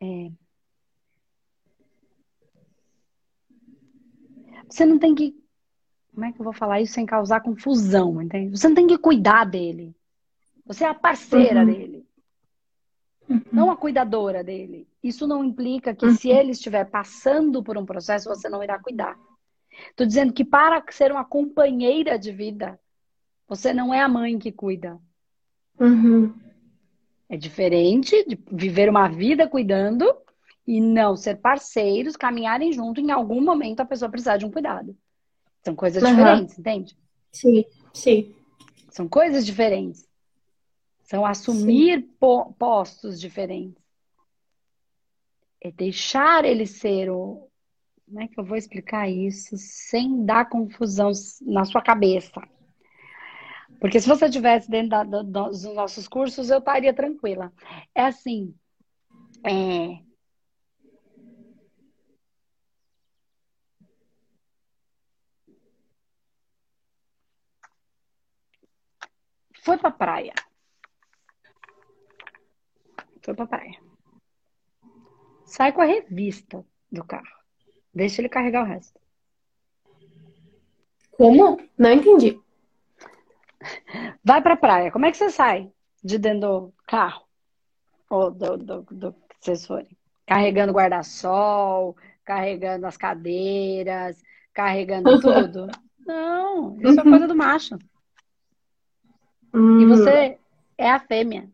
É... 0.01 0.31
Você 4.69 4.85
não 4.85 4.99
tem 4.99 5.15
que. 5.15 5.35
Como 6.13 6.25
é 6.25 6.33
que 6.33 6.41
eu 6.41 6.45
vou 6.45 6.53
falar 6.53 6.81
isso 6.81 6.95
sem 6.95 7.07
causar 7.07 7.41
confusão, 7.41 8.21
entende? 8.21 8.57
Você 8.57 8.69
não 8.69 8.75
tem 8.75 8.87
que 8.87 8.99
cuidar 8.99 9.45
dele. 9.45 9.95
Você 10.65 10.85
é 10.85 10.89
a 10.89 10.95
parceira 10.95 11.61
uhum. 11.61 11.67
dele. 11.67 12.07
Uhum. 13.29 13.43
Não 13.53 13.71
a 13.71 13.77
cuidadora 13.77 14.43
dele. 14.43 14.89
Isso 15.03 15.27
não 15.27 15.45
implica 15.45 15.95
que 15.95 16.07
uhum. 16.07 16.15
se 16.15 16.29
ele 16.29 16.53
estiver 16.53 16.85
passando 16.87 17.63
por 17.63 17.77
um 17.77 17.87
processo, 17.87 18.29
você 18.29 18.49
não 18.49 18.63
irá 18.63 18.79
cuidar. 18.79 19.19
Estou 19.91 20.07
dizendo 20.07 20.33
que 20.33 20.45
para 20.45 20.83
ser 20.91 21.13
uma 21.13 21.25
companheira 21.25 22.19
de 22.19 22.33
vida, 22.33 22.81
você 23.47 23.73
não 23.73 23.93
é 23.93 24.01
a 24.01 24.09
mãe 24.09 24.39
que 24.39 24.51
cuida. 24.51 24.99
Uhum. 25.79 26.35
É 27.29 27.37
diferente 27.37 28.25
de 28.25 28.39
viver 28.53 28.89
uma 28.89 29.09
vida 29.09 29.49
cuidando 29.49 30.07
e 30.67 30.81
não 30.81 31.17
ser 31.17 31.37
parceiros, 31.37 32.17
caminharem 32.17 32.73
junto, 32.73 33.01
em 33.01 33.11
algum 33.11 33.41
momento 33.41 33.81
a 33.81 33.85
pessoa 33.85 34.11
precisar 34.11 34.37
de 34.37 34.45
um 34.45 34.51
cuidado. 34.51 34.97
São 35.65 35.75
coisas 35.75 36.03
uhum. 36.03 36.11
diferentes, 36.11 36.59
entende? 36.59 36.97
Sim, 37.33 37.65
sim. 37.93 38.35
São 38.91 39.09
coisas 39.09 39.45
diferentes. 39.45 40.09
São 41.03 41.25
assumir 41.25 42.09
po 42.19 42.53
postos 42.55 43.21
diferentes. 43.21 43.83
É 45.61 45.71
deixar 45.71 46.45
ele 46.45 46.67
ser 46.67 47.11
o. 47.11 47.49
Como 48.07 48.21
é 48.21 48.29
que 48.29 48.39
eu 48.39 48.45
vou 48.45 48.57
explicar 48.57 49.09
isso 49.09 49.57
sem 49.57 50.25
dar 50.25 50.49
confusão 50.49 51.11
na 51.43 51.65
sua 51.65 51.83
cabeça? 51.83 52.41
Porque 53.81 54.01
se 54.01 54.09
você 54.09 54.27
estivesse 54.27 54.71
dentro 54.71 54.91
da, 54.91 55.05
do, 55.05 55.23
dos 55.23 55.65
nossos 55.65 56.09
cursos, 56.09 56.51
eu 56.51 56.59
estaria 56.59 56.95
tranquila. 56.95 57.53
É 57.95 58.03
assim. 58.03 58.55
É, 59.45 59.99
Foi 69.67 69.77
pra 69.77 69.91
praia. 69.91 70.33
Foi 73.21 73.35
pra 73.35 73.49
praia. 73.49 73.81
Sai 75.45 75.73
com 75.73 75.81
a 75.81 75.85
revista 75.85 76.65
do 76.91 77.03
carro. 77.05 77.37
Deixa 77.93 78.21
ele 78.21 78.29
carregar 78.29 78.63
o 78.63 78.67
resto. 78.67 79.01
Como? 81.11 81.59
Não 81.77 81.93
entendi. 81.93 82.41
Vai 84.25 84.43
pra 84.43 84.57
praia. 84.57 84.91
Como 84.91 85.07
é 85.07 85.11
que 85.11 85.17
você 85.17 85.31
sai 85.31 85.71
de 86.03 86.19
dentro 86.19 86.41
do 86.41 86.75
carro? 86.87 87.25
Ou 88.11 88.31
do, 88.31 88.57
do, 88.57 88.83
do 88.83 89.13
que 89.13 89.37
vocês 89.41 89.67
forem? 89.67 89.97
Carregando 90.27 90.73
guarda-sol, 90.73 91.97
carregando 92.25 92.87
as 92.87 92.97
cadeiras, 92.97 94.23
carregando 94.53 95.19
tudo. 95.21 95.69
Não, 96.07 96.77
isso 96.81 97.01
é 97.01 97.03
coisa 97.03 97.27
do 97.27 97.35
macho. 97.35 97.79
Hum. 99.53 99.81
E 99.81 99.87
você 99.87 100.39
é 100.79 100.91
a 100.91 101.01
fêmea, 101.01 101.49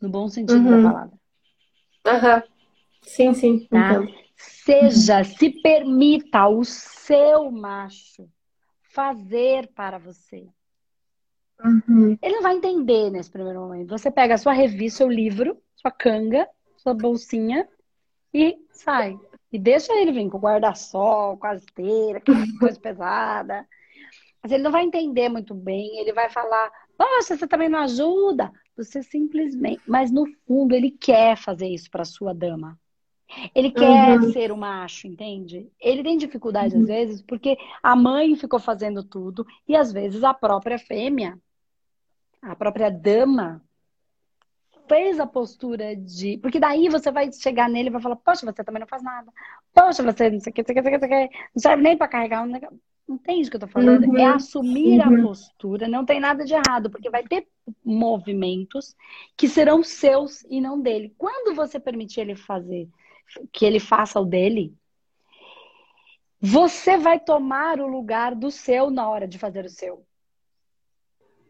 no 0.00 0.08
bom 0.08 0.28
sentido 0.28 0.68
uhum. 0.68 0.82
da 0.82 0.90
palavra. 0.90 1.18
Aham. 2.06 2.36
Uhum. 2.36 2.54
Sim, 3.02 3.34
sim. 3.34 3.66
Tá? 3.66 4.00
Seja, 4.36 5.18
uhum. 5.18 5.24
se 5.24 5.50
permita 5.62 6.48
o 6.48 6.64
seu 6.64 7.50
macho 7.50 8.28
fazer 8.94 9.68
para 9.74 9.98
você. 9.98 10.46
Uhum. 11.62 12.18
Ele 12.20 12.34
não 12.34 12.42
vai 12.42 12.54
entender 12.54 13.10
nesse 13.10 13.30
primeiro 13.30 13.60
momento. 13.60 13.90
Você 13.90 14.10
pega 14.10 14.34
a 14.34 14.38
sua 14.38 14.52
revista, 14.52 14.98
seu 14.98 15.08
livro, 15.08 15.56
sua 15.76 15.90
canga, 15.90 16.48
sua 16.76 16.94
bolsinha 16.94 17.68
e 18.32 18.56
sai. 18.70 19.18
E 19.52 19.58
deixa 19.58 19.92
ele 19.94 20.12
vir 20.12 20.28
com 20.28 20.38
guarda-sol, 20.38 21.36
com 21.36 21.46
a 21.46 21.54
esteira, 21.54 22.20
com 22.20 22.32
coisa 22.58 22.80
pesada. 22.80 23.66
Mas 24.42 24.52
ele 24.52 24.62
não 24.62 24.72
vai 24.72 24.84
entender 24.84 25.28
muito 25.28 25.54
bem, 25.54 25.98
ele 26.00 26.12
vai 26.12 26.28
falar: 26.28 26.70
Poxa, 26.98 27.36
você 27.36 27.46
também 27.46 27.68
não 27.68 27.80
ajuda. 27.80 28.52
Você 28.76 29.02
simplesmente. 29.02 29.80
Mas 29.86 30.10
no 30.10 30.26
fundo, 30.46 30.74
ele 30.74 30.90
quer 30.90 31.36
fazer 31.36 31.68
isso 31.68 31.90
para 31.90 32.04
sua 32.04 32.34
dama. 32.34 32.78
Ele 33.54 33.70
quer 33.70 34.18
uhum. 34.18 34.32
ser 34.32 34.52
o 34.52 34.56
macho, 34.56 35.06
entende? 35.06 35.70
Ele 35.80 36.02
tem 36.02 36.16
dificuldade 36.16 36.74
uhum. 36.74 36.82
às 36.82 36.86
vezes 36.86 37.22
porque 37.22 37.56
a 37.82 37.94
mãe 37.96 38.36
ficou 38.36 38.58
fazendo 38.58 39.02
tudo 39.02 39.46
e 39.66 39.76
às 39.76 39.92
vezes 39.92 40.22
a 40.24 40.34
própria 40.34 40.78
fêmea, 40.78 41.38
a 42.42 42.54
própria 42.54 42.90
dama, 42.90 43.62
fez 44.88 45.18
a 45.18 45.26
postura 45.26 45.96
de. 45.96 46.38
Porque 46.38 46.60
daí 46.60 46.88
você 46.88 47.10
vai 47.10 47.32
chegar 47.32 47.68
nele 47.68 47.88
e 47.88 47.92
vai 47.92 48.00
falar: 48.00 48.16
Poxa, 48.16 48.46
você 48.46 48.62
também 48.62 48.80
não 48.80 48.86
faz 48.86 49.02
nada. 49.02 49.30
Poxa, 49.72 50.02
você 50.02 50.30
não 50.30 50.40
sei 50.40 50.50
o 50.50 50.54
que, 50.54 50.62
não, 50.62 50.82
sei 50.82 50.82
o 50.82 51.00
que, 51.00 51.06
não 51.54 51.60
serve 51.60 51.82
nem 51.82 51.96
para 51.96 52.08
carregar 52.08 52.46
negócio. 52.46 52.78
Entende 53.06 53.48
o 53.48 53.50
que 53.50 53.56
eu 53.56 53.60
tô 53.60 53.66
falando? 53.66 54.06
Uhum. 54.06 54.16
É 54.16 54.24
assumir 54.24 54.98
uhum. 55.06 55.18
a 55.18 55.22
postura, 55.26 55.86
não 55.86 56.06
tem 56.06 56.18
nada 56.18 56.42
de 56.42 56.54
errado, 56.54 56.88
porque 56.88 57.10
vai 57.10 57.22
ter 57.22 57.46
movimentos 57.84 58.96
que 59.36 59.46
serão 59.46 59.82
seus 59.82 60.42
e 60.48 60.58
não 60.58 60.80
dele. 60.80 61.14
Quando 61.18 61.54
você 61.54 61.78
permitir 61.78 62.20
ele 62.20 62.34
fazer, 62.34 62.88
que 63.52 63.64
ele 63.64 63.80
faça 63.80 64.20
o 64.20 64.24
dele, 64.24 64.74
você 66.40 66.98
vai 66.98 67.18
tomar 67.18 67.80
o 67.80 67.86
lugar 67.86 68.34
do 68.34 68.50
seu 68.50 68.90
na 68.90 69.08
hora 69.08 69.26
de 69.26 69.38
fazer 69.38 69.64
o 69.64 69.70
seu. 69.70 70.04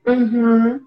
Uhum. 0.07 0.87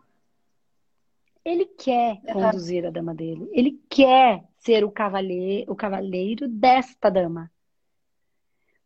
Ele 1.43 1.65
quer 1.65 2.21
conduzir 2.31 2.85
a 2.85 2.89
dama 2.89 3.13
dele. 3.13 3.49
Ele 3.51 3.81
quer 3.89 4.43
ser 4.59 4.83
o 4.83 4.91
cavaleiro, 4.91 5.71
o 5.71 5.75
cavaleiro 5.75 6.47
desta 6.47 7.09
dama. 7.09 7.51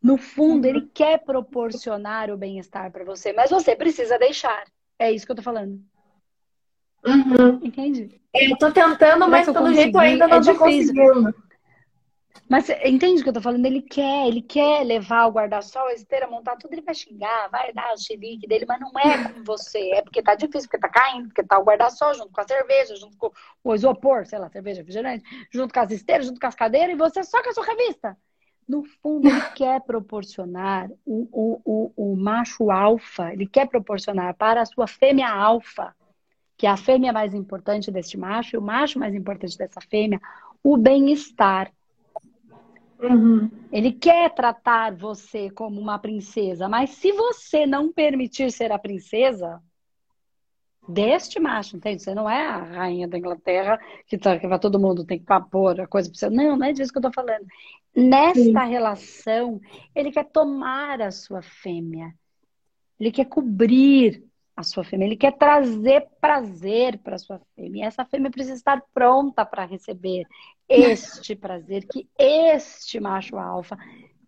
No 0.02 0.18
fundo, 0.18 0.66
uhum. 0.66 0.70
ele 0.70 0.90
quer 0.94 1.24
proporcionar 1.24 2.32
o 2.32 2.38
bem-estar 2.38 2.92
para 2.92 3.04
você, 3.04 3.34
mas 3.34 3.52
você 3.52 3.76
precisa 3.76 4.18
deixar. 4.18 4.64
É 4.98 5.12
isso 5.12 5.26
que 5.26 5.32
eu 5.32 5.36
tô 5.36 5.44
falando. 5.44 5.80
Uhum. 7.06 7.60
Entende? 7.64 8.22
Eu 8.34 8.58
tô 8.58 8.72
tentando, 8.72 9.28
mas 9.28 9.46
pelo 9.46 9.74
jeito 9.74 9.98
ainda 9.98 10.28
não 10.28 10.38
é 10.38 10.40
tô 10.40 10.52
difícil. 10.52 10.96
conseguindo. 10.96 11.51
Mas 12.50 12.70
entende 12.84 13.22
o 13.22 13.24
que 13.24 13.30
eu 13.30 13.34
tô 13.34 13.41
falando? 13.41 13.65
Ele 13.65 13.82
quer, 13.82 14.28
ele 14.28 14.41
quer 14.41 14.84
levar 14.86 15.26
o 15.26 15.32
guarda-sol, 15.32 15.88
a 15.88 15.94
esteira, 15.94 16.28
montar 16.28 16.58
tudo, 16.58 16.74
ele 16.74 16.82
vai 16.82 16.94
xingar, 16.94 17.50
vai 17.50 17.72
dar 17.72 17.94
o 17.94 17.98
xilique 17.98 18.46
dele, 18.46 18.65
mas 18.67 18.80
não 18.80 18.91
é 19.00 19.32
com 19.32 19.44
você, 19.44 19.91
é 19.91 20.02
porque 20.02 20.22
tá 20.22 20.36
difícil, 20.36 20.70
porque 20.70 20.78
tá 20.78 20.89
caindo, 20.89 21.28
porque 21.30 21.44
tá 21.44 21.58
o 21.58 21.63
guarda-sol 21.63 22.13
junto 22.13 22.32
com 22.32 22.41
a 22.41 22.48
cerveja, 22.48 22.96
junto 22.98 23.17
com 23.17 23.32
o 23.63 23.74
isopor, 23.74 24.26
sei 24.26 24.38
lá, 24.38 24.50
cerveja, 24.50 24.82
refrigerante, 24.82 25.24
junto 25.50 25.74
com 25.74 25.80
as 25.80 25.91
esteiras, 25.91 26.26
junto 26.26 26.39
com 26.39 26.48
as 26.48 26.56
cadeiras, 26.56 26.94
e 26.94 26.98
você 26.98 27.24
só 27.24 27.41
com 27.41 27.50
a 27.50 27.54
sua 27.54 27.65
revista. 27.65 28.17
No 28.67 28.84
fundo, 29.02 29.28
ele 29.28 29.41
quer 29.56 29.82
proporcionar 29.82 30.89
o, 31.06 31.28
o, 31.32 31.62
o, 31.65 32.12
o 32.12 32.15
macho 32.15 32.70
alfa, 32.70 33.34
ele 33.34 33.48
quer 33.48 33.67
proporcionar 33.67 34.34
para 34.36 34.62
a 34.62 34.65
sua 34.65 34.88
fêmea 34.88 35.30
alfa, 35.30 35.96
que 36.58 36.67
é 36.67 36.70
a 36.70 36.78
fêmea 36.78 37.12
mais 37.12 37.34
importante 37.34 37.91
deste 37.91 38.17
macho, 38.17 38.56
e 38.56 38.60
o 38.60 38.62
macho 38.62 39.00
mais 39.00 39.15
importante 39.15 39.58
dessa 39.58 39.82
fêmea, 39.82 40.22
o 40.63 40.78
bem-estar. 40.78 41.72
Uhum. 43.02 43.50
Ele 43.72 43.92
quer 43.92 44.34
tratar 44.34 44.96
você 44.96 45.50
como 45.50 45.82
uma 45.82 45.98
princesa, 45.98 46.70
mas 46.70 46.92
se 46.92 47.12
você 47.12 47.66
não 47.66 47.92
permitir 47.92 48.52
ser 48.52 48.72
a 48.72 48.78
princesa, 48.78 49.62
deste 50.88 51.40
macho, 51.40 51.78
entende? 51.78 52.02
Você 52.02 52.14
não 52.14 52.30
é 52.30 52.46
a 52.46 52.58
rainha 52.58 53.08
da 53.08 53.18
Inglaterra 53.18 53.80
que, 54.08 54.18
tá, 54.18 54.38
que 54.38 54.48
vai, 54.48 54.60
todo 54.60 54.80
mundo 54.80 55.06
tem 55.06 55.20
que 55.20 55.26
pôr 55.50 55.80
a 55.80 55.88
coisa 55.88 56.10
para 56.10 56.18
você. 56.18 56.30
Não, 56.30 56.58
não 56.58 56.66
é 56.66 56.74
disso 56.74 56.92
que 56.92 56.98
eu 56.98 57.04
tô 57.04 57.12
falando. 57.12 57.46
Nesta 57.96 58.42
Sim. 58.42 58.70
relação, 58.70 59.62
ele 59.96 60.12
quer 60.12 60.26
tomar 60.26 61.02
a 61.02 61.12
sua 61.12 61.42
fêmea. 61.42 62.14
Ele 63.00 63.12
quer 63.12 63.26
cobrir 63.26 64.24
a 64.56 64.64
sua 64.64 64.84
fêmea. 64.84 65.06
Ele 65.06 65.18
quer 65.18 65.38
trazer 65.38 66.08
prazer 66.20 66.98
para 67.00 67.16
a 67.16 67.20
sua 67.20 67.40
fêmea. 67.56 67.84
E 67.84 67.88
essa 67.88 68.06
fêmea 68.06 68.32
precisa 68.32 68.56
estar 68.56 68.82
pronta 68.94 69.46
para 69.46 69.66
receber 69.66 70.26
este 70.71 71.36
prazer 71.36 71.86
que 71.88 72.07
este 72.17 72.99
macho 72.99 73.38
alfa 73.38 73.77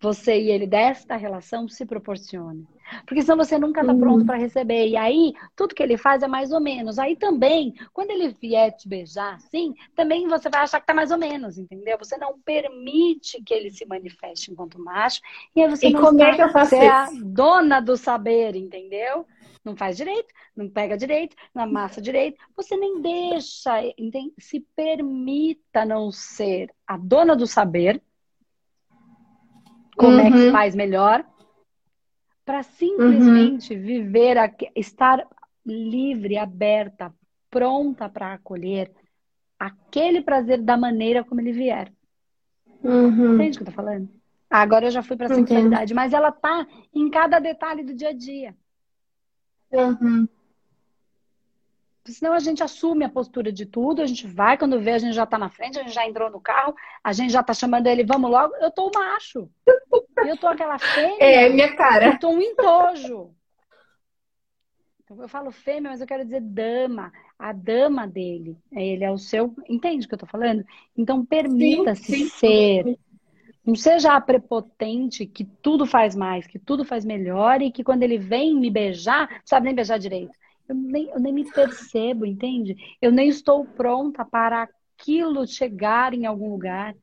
você 0.03 0.37
e 0.37 0.51
ele 0.51 0.67
desta 0.67 1.15
relação 1.15 1.69
se 1.69 1.85
proporcione. 1.85 2.67
Porque 3.05 3.21
senão 3.21 3.37
você 3.37 3.57
nunca 3.57 3.79
está 3.79 3.95
pronto 3.95 4.19
uhum. 4.19 4.25
para 4.25 4.37
receber. 4.37 4.89
E 4.89 4.97
aí, 4.97 5.33
tudo 5.55 5.73
que 5.73 5.81
ele 5.81 5.97
faz 5.97 6.21
é 6.21 6.27
mais 6.27 6.51
ou 6.51 6.59
menos. 6.59 6.99
Aí 6.99 7.15
também, 7.15 7.73
quando 7.93 8.11
ele 8.11 8.35
vier 8.39 8.73
te 8.73 8.87
beijar, 8.87 9.35
assim, 9.35 9.73
também 9.95 10.27
você 10.27 10.49
vai 10.49 10.61
achar 10.61 10.81
que 10.81 10.85
tá 10.85 10.93
mais 10.93 11.09
ou 11.09 11.17
menos, 11.17 11.57
entendeu? 11.57 11.97
Você 11.97 12.17
não 12.17 12.37
permite 12.37 13.41
que 13.41 13.53
ele 13.53 13.71
se 13.71 13.85
manifeste 13.85 14.51
enquanto 14.51 14.77
macho. 14.77 15.21
E 15.55 15.61
aí 15.61 15.69
você 15.69 15.87
e 15.87 15.93
não 15.93 16.01
como 16.01 16.21
é 16.21 16.35
que 16.35 16.43
eu 16.43 16.49
faço 16.49 16.75
é 16.75 16.87
a 16.87 17.09
dona 17.23 17.79
do 17.79 17.95
saber, 17.95 18.57
entendeu? 18.57 19.25
Não 19.63 19.77
faz 19.77 19.95
direito, 19.95 20.27
não 20.55 20.69
pega 20.69 20.97
direito, 20.97 21.35
não 21.53 21.63
amassa 21.63 22.01
direito. 22.01 22.37
Você 22.55 22.75
nem 22.75 23.01
deixa, 23.01 23.81
entende? 23.97 24.33
se 24.37 24.59
permita 24.75 25.85
não 25.85 26.11
ser 26.11 26.69
a 26.85 26.97
dona 26.97 27.35
do 27.35 27.47
saber 27.47 28.01
como 29.95 30.17
uhum. 30.17 30.19
é 30.19 30.31
que 30.31 30.51
faz 30.51 30.75
melhor, 30.75 31.25
para 32.45 32.63
simplesmente 32.63 33.73
uhum. 33.73 33.81
viver, 33.81 34.37
estar 34.75 35.25
livre, 35.65 36.37
aberta, 36.37 37.13
pronta 37.49 38.09
para 38.09 38.33
acolher 38.33 38.91
aquele 39.57 40.21
prazer 40.21 40.61
da 40.61 40.75
maneira 40.75 41.23
como 41.23 41.39
ele 41.39 41.53
vier. 41.53 41.91
Uhum. 42.83 43.35
Entende 43.35 43.57
o 43.57 43.63
que 43.63 43.69
eu 43.69 43.71
tô 43.71 43.71
falando? 43.71 44.09
Agora 44.49 44.85
eu 44.87 44.91
já 44.91 45.01
fui 45.01 45.15
para 45.15 45.27
a 45.27 45.35
sexualidade, 45.35 45.93
mas 45.93 46.13
ela 46.13 46.31
tá 46.31 46.67
em 46.93 47.09
cada 47.09 47.39
detalhe 47.39 47.83
do 47.83 47.93
dia 47.93 48.09
a 48.09 48.13
dia. 48.13 48.55
Uhum. 49.73 50.27
Senão 52.05 52.33
a 52.33 52.39
gente 52.39 52.61
assume 52.61 53.05
a 53.05 53.09
postura 53.09 53.51
de 53.51 53.65
tudo, 53.65 54.01
a 54.01 54.05
gente 54.05 54.27
vai, 54.27 54.57
quando 54.57 54.79
vê, 54.79 54.91
a 54.91 54.97
gente 54.97 55.13
já 55.13 55.25
tá 55.25 55.37
na 55.37 55.49
frente, 55.49 55.79
a 55.79 55.83
gente 55.83 55.93
já 55.93 56.05
entrou 56.05 56.29
no 56.29 56.39
carro, 56.39 56.75
a 57.01 57.13
gente 57.13 57.31
já 57.31 57.41
tá 57.41 57.53
chamando 57.53 57.87
ele, 57.87 58.03
vamos 58.03 58.29
logo, 58.29 58.53
eu 58.57 58.69
tô 58.69 58.87
o 58.87 58.91
macho. 58.93 59.49
eu 60.27 60.37
tô 60.37 60.47
aquela 60.47 60.77
fêmea. 60.77 61.17
É, 61.19 61.49
minha 61.49 61.73
cara. 61.75 62.07
Eu 62.07 62.19
tô 62.19 62.29
um 62.29 62.41
entojo. 62.41 63.33
Então, 65.03 65.21
eu 65.21 65.29
falo 65.29 65.51
fêmea, 65.51 65.91
mas 65.91 66.01
eu 66.01 66.07
quero 66.07 66.25
dizer 66.25 66.41
dama. 66.41 67.11
A 67.37 67.51
dama 67.51 68.07
dele. 68.07 68.57
Ele 68.71 69.03
é 69.03 69.11
o 69.11 69.17
seu. 69.17 69.53
Entende 69.67 70.05
o 70.05 70.09
que 70.09 70.15
eu 70.15 70.19
tô 70.19 70.25
falando? 70.25 70.65
Então, 70.97 71.25
permita-se 71.25 72.29
ser. 72.29 72.97
Não 73.65 73.75
seja 73.75 74.13
a 74.13 74.21
prepotente 74.21 75.25
que 75.25 75.45
tudo 75.45 75.85
faz 75.85 76.15
mais, 76.15 76.45
que 76.45 76.59
tudo 76.59 76.83
faz 76.83 77.05
melhor 77.05 77.61
e 77.61 77.71
que 77.71 77.83
quando 77.83 78.03
ele 78.03 78.17
vem 78.17 78.55
me 78.55 78.69
beijar, 78.69 79.29
não 79.29 79.41
sabe 79.45 79.65
nem 79.65 79.75
beijar 79.75 79.97
direito 79.97 80.37
eu 80.67 80.75
nem, 80.75 81.09
eu 81.09 81.19
nem 81.19 81.33
me 81.33 81.49
percebo, 81.51 82.25
entende? 82.25 82.75
Eu 83.01 83.11
nem 83.11 83.27
estou 83.27 83.65
pronta 83.65 84.23
para 84.23 84.63
aquilo 84.97 85.45
chegar 85.45 86.13
em 86.13 86.25
algum 86.25 86.49
lugar. 86.49 86.95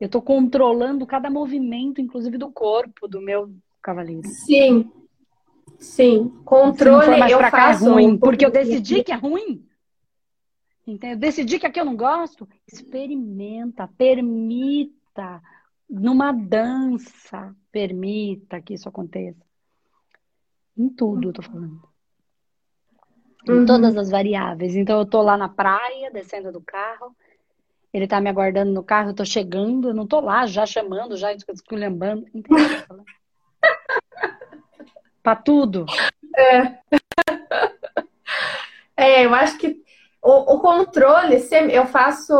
Eu 0.00 0.06
estou 0.06 0.22
controlando 0.22 1.06
cada 1.06 1.28
movimento, 1.28 2.00
inclusive 2.00 2.38
do 2.38 2.50
corpo 2.50 3.08
do 3.08 3.20
meu 3.20 3.52
cavaleiro. 3.82 4.26
Sim. 4.28 4.90
Sim. 5.78 6.28
Controle 6.44 7.04
Se 7.04 7.18
mais 7.18 7.32
eu 7.32 7.38
pra 7.38 7.50
cá 7.50 7.70
é 7.70 7.74
ruim, 7.74 8.16
porque 8.16 8.44
eu 8.44 8.50
decidi 8.50 9.02
que 9.02 9.12
é 9.12 9.16
ruim. 9.16 9.64
Entende? 10.86 11.14
Eu 11.14 11.18
decidi 11.18 11.58
que 11.58 11.66
aqui 11.66 11.78
eu 11.78 11.84
não 11.84 11.96
gosto. 11.96 12.48
Experimenta, 12.66 13.88
permita. 13.98 15.42
Numa 15.88 16.32
dança, 16.32 17.54
permita 17.72 18.60
que 18.60 18.74
isso 18.74 18.88
aconteça. 18.88 19.40
Em 20.76 20.88
tudo, 20.88 21.30
eu 21.30 21.32
tô 21.32 21.42
falando 21.42 21.88
em 23.48 23.60
uhum. 23.60 23.66
todas 23.66 23.96
as 23.96 24.10
variáveis. 24.10 24.76
Então 24.76 24.98
eu 24.98 25.06
tô 25.06 25.22
lá 25.22 25.36
na 25.36 25.48
praia, 25.48 26.10
descendo 26.10 26.52
do 26.52 26.60
carro, 26.60 27.16
ele 27.92 28.06
tá 28.06 28.20
me 28.20 28.28
aguardando 28.28 28.72
no 28.72 28.82
carro, 28.82 29.10
eu 29.10 29.14
tô 29.14 29.24
chegando, 29.24 29.88
eu 29.88 29.94
não 29.94 30.06
tô 30.06 30.20
lá 30.20 30.46
já 30.46 30.66
chamando, 30.66 31.16
já 31.16 31.32
esculhambando. 31.32 32.26
Entendeu? 32.34 32.66
pra 35.22 35.36
tudo. 35.36 35.86
É. 36.36 36.78
é, 38.96 39.24
eu 39.24 39.34
acho 39.34 39.58
que 39.58 39.82
o, 40.22 40.54
o 40.54 40.60
controle, 40.60 41.36
eu 41.72 41.86
faço. 41.86 42.34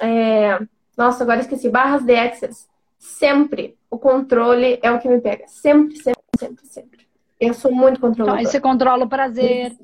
É... 0.00 0.58
Nossa, 0.96 1.22
agora 1.22 1.40
esqueci, 1.40 1.68
barras 1.68 2.02
de 2.02 2.14
access. 2.14 2.66
Sempre 2.98 3.78
o 3.90 3.98
controle 3.98 4.78
é 4.82 4.90
o 4.90 4.98
que 4.98 5.08
me 5.08 5.20
pega. 5.20 5.46
Sempre, 5.48 5.96
sempre, 5.96 6.22
sempre, 6.38 6.66
sempre. 6.66 7.06
Eu 7.38 7.54
sou 7.54 7.72
muito 7.72 8.00
controladora. 8.00 8.40
Então, 8.40 8.52
você 8.52 8.60
controla 8.60 9.04
o 9.04 9.08
prazer. 9.08 9.76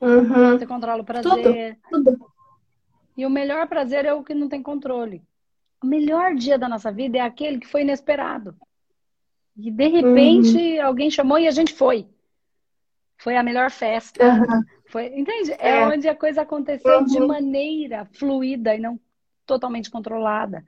Uhum. 0.00 0.58
Você 0.58 0.66
controla 0.66 1.02
o 1.02 1.04
prazer. 1.04 1.78
Tudo, 1.90 2.12
tudo. 2.12 2.32
E 3.16 3.24
o 3.24 3.30
melhor 3.30 3.66
prazer 3.66 4.04
é 4.04 4.12
o 4.12 4.22
que 4.22 4.34
não 4.34 4.48
tem 4.48 4.62
controle. 4.62 5.22
O 5.82 5.86
melhor 5.86 6.34
dia 6.34 6.58
da 6.58 6.68
nossa 6.68 6.92
vida 6.92 7.18
é 7.18 7.20
aquele 7.20 7.58
que 7.58 7.66
foi 7.66 7.82
inesperado. 7.82 8.54
E 9.56 9.70
de 9.70 9.88
repente 9.88 10.78
uhum. 10.78 10.86
alguém 10.86 11.10
chamou 11.10 11.38
e 11.38 11.46
a 11.46 11.50
gente 11.50 11.74
foi. 11.74 12.06
Foi 13.18 13.36
a 13.36 13.42
melhor 13.42 13.70
festa. 13.70 14.24
Uhum. 14.24 14.62
Foi, 14.86 15.06
entende? 15.06 15.52
É. 15.52 15.80
é. 15.80 15.86
onde 15.86 16.08
a 16.08 16.14
coisa 16.14 16.42
aconteceu 16.42 16.98
uhum. 16.98 17.04
de 17.04 17.20
maneira 17.20 18.06
fluida 18.12 18.74
e 18.74 18.80
não 18.80 18.98
totalmente 19.46 19.90
controlada. 19.90 20.64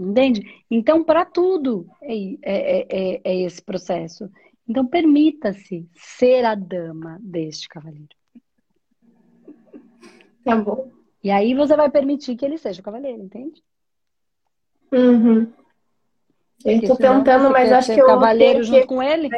Entende? 0.00 0.64
Então, 0.70 1.04
para 1.04 1.26
tudo 1.26 1.86
é, 2.00 2.14
é, 2.42 2.86
é, 2.88 3.20
é 3.22 3.40
esse 3.42 3.60
processo. 3.60 4.30
Então, 4.66 4.86
permita-se 4.86 5.86
ser 5.94 6.42
a 6.46 6.54
dama 6.54 7.18
deste 7.20 7.68
cavaleiro. 7.68 8.08
Tá 10.42 10.56
bom. 10.56 10.90
E 11.22 11.30
aí 11.30 11.54
você 11.54 11.76
vai 11.76 11.90
permitir 11.90 12.34
que 12.34 12.46
ele 12.46 12.56
seja 12.56 12.80
o 12.80 12.84
cavaleiro, 12.84 13.22
entende? 13.22 13.62
Uhum. 14.90 15.52
Eu 16.64 16.80
tô 16.80 16.96
tentando, 16.96 17.50
mas 17.50 17.70
acho 17.70 17.92
que 17.92 18.00
eu. 18.00 18.06
cavaleiro 18.06 18.62
junto 18.62 18.80
que... 18.80 18.86
com 18.86 19.02
ele? 19.02 19.28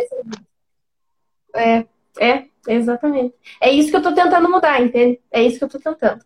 É, 1.55 1.87
é, 2.21 2.49
exatamente. 2.69 3.35
É 3.61 3.73
isso 3.73 3.91
que 3.91 3.97
eu 3.97 4.03
tô 4.03 4.15
tentando 4.15 4.49
mudar, 4.49 4.81
entende? 4.81 5.21
É 5.31 5.43
isso 5.43 5.59
que 5.59 5.65
eu 5.65 5.69
tô 5.69 5.81
tentando. 5.81 6.25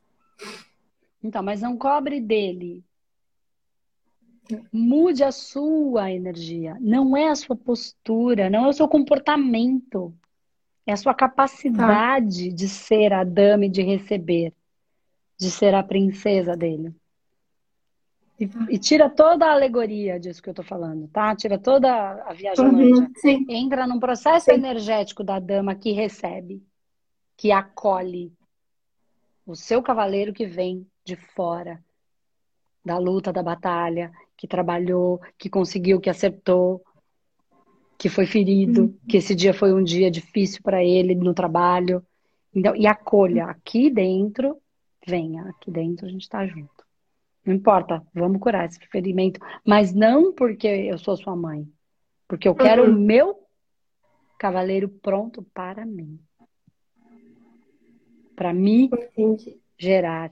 Então, 1.23 1.43
mas 1.43 1.63
não 1.63 1.77
cobre 1.77 2.21
dele 2.21 2.85
Mude 4.73 5.25
a 5.25 5.33
sua 5.33 6.11
energia. 6.11 6.77
Não 6.81 7.17
é 7.17 7.29
a 7.29 7.35
sua 7.35 7.57
postura, 7.57 8.49
não 8.49 8.67
é 8.67 8.69
o 8.69 8.73
seu 8.73 8.89
comportamento. 8.89 10.15
É 10.87 10.93
a 10.93 10.97
sua 10.97 11.15
capacidade 11.15 12.51
tá. 12.51 12.57
de 12.57 12.69
ser 12.69 13.13
a 13.13 13.25
dama 13.25 13.67
e 13.67 13.69
de 13.69 13.83
receber, 13.83 14.53
de 15.37 15.51
ser 15.51 15.75
a 15.75 15.83
princesa 15.83 16.57
dele. 16.57 16.95
E, 18.39 18.47
tá. 18.47 18.67
e, 18.71 18.79
tira 18.79 19.09
toda 19.09 19.47
a 19.47 19.53
alegoria 19.53 20.21
disso 20.21 20.43
que 20.43 20.49
eu 20.49 20.55
tô 20.55 20.63
falando, 20.63 21.09
tá? 21.09 21.35
Tira 21.35 21.59
toda 21.59 22.23
a 22.25 22.33
viagem 22.33 22.65
uhum, 22.65 23.13
Entra 23.49 23.87
num 23.87 23.99
processo 23.99 24.47
sim. 24.47 24.53
energético 24.53 25.25
da 25.25 25.41
dama 25.41 25.75
que 25.75 25.91
recebe, 25.91 26.63
que 27.37 27.51
acolhe 27.51 28.33
o 29.45 29.57
seu 29.57 29.83
cavaleiro 29.83 30.33
que 30.33 30.47
vem 30.47 30.87
de 31.05 31.17
fora 31.17 31.83
da 32.85 32.99
luta, 32.99 33.33
da 33.33 33.43
batalha, 33.43 34.13
que 34.37 34.47
trabalhou, 34.47 35.21
que 35.39 35.49
conseguiu, 35.49 36.01
que 36.01 36.11
acertou, 36.11 36.83
que 37.99 38.09
foi 38.09 38.27
ferido, 38.27 38.83
uhum. 38.83 38.99
que 39.09 39.17
esse 39.17 39.35
dia 39.35 39.55
foi 39.55 39.73
um 39.73 39.83
dia 39.83 40.11
difícil 40.11 40.61
para 40.63 40.85
ele 40.85 41.15
no 41.15 41.33
trabalho. 41.33 42.05
Então, 42.55 42.77
e 42.77 42.87
acolha 42.87 43.47
aqui 43.47 43.91
dentro, 43.91 44.59
venha, 45.07 45.43
aqui 45.45 45.71
dentro 45.71 46.07
a 46.07 46.11
gente 46.11 46.23
está 46.23 46.47
junto. 46.47 46.85
Não 47.45 47.55
importa, 47.55 48.05
vamos 48.13 48.41
curar 48.41 48.67
esse 48.67 48.79
ferimento, 48.89 49.41
mas 49.65 49.95
não 49.95 50.33
porque 50.33 50.67
eu 50.67 50.99
sou 50.99 51.17
sua 51.17 51.37
mãe, 51.37 51.67
porque 52.27 52.49
eu 52.49 52.55
quero 52.55 52.85
uhum. 52.85 52.91
o 52.91 53.01
meu 53.01 53.39
cavaleiro 54.39 54.89
pronto 54.89 55.43
para 55.55 55.87
mim. 55.87 56.19
Para 58.35 58.53
me 58.53 58.91
Entendi. 59.17 59.59
gerar 59.79 60.31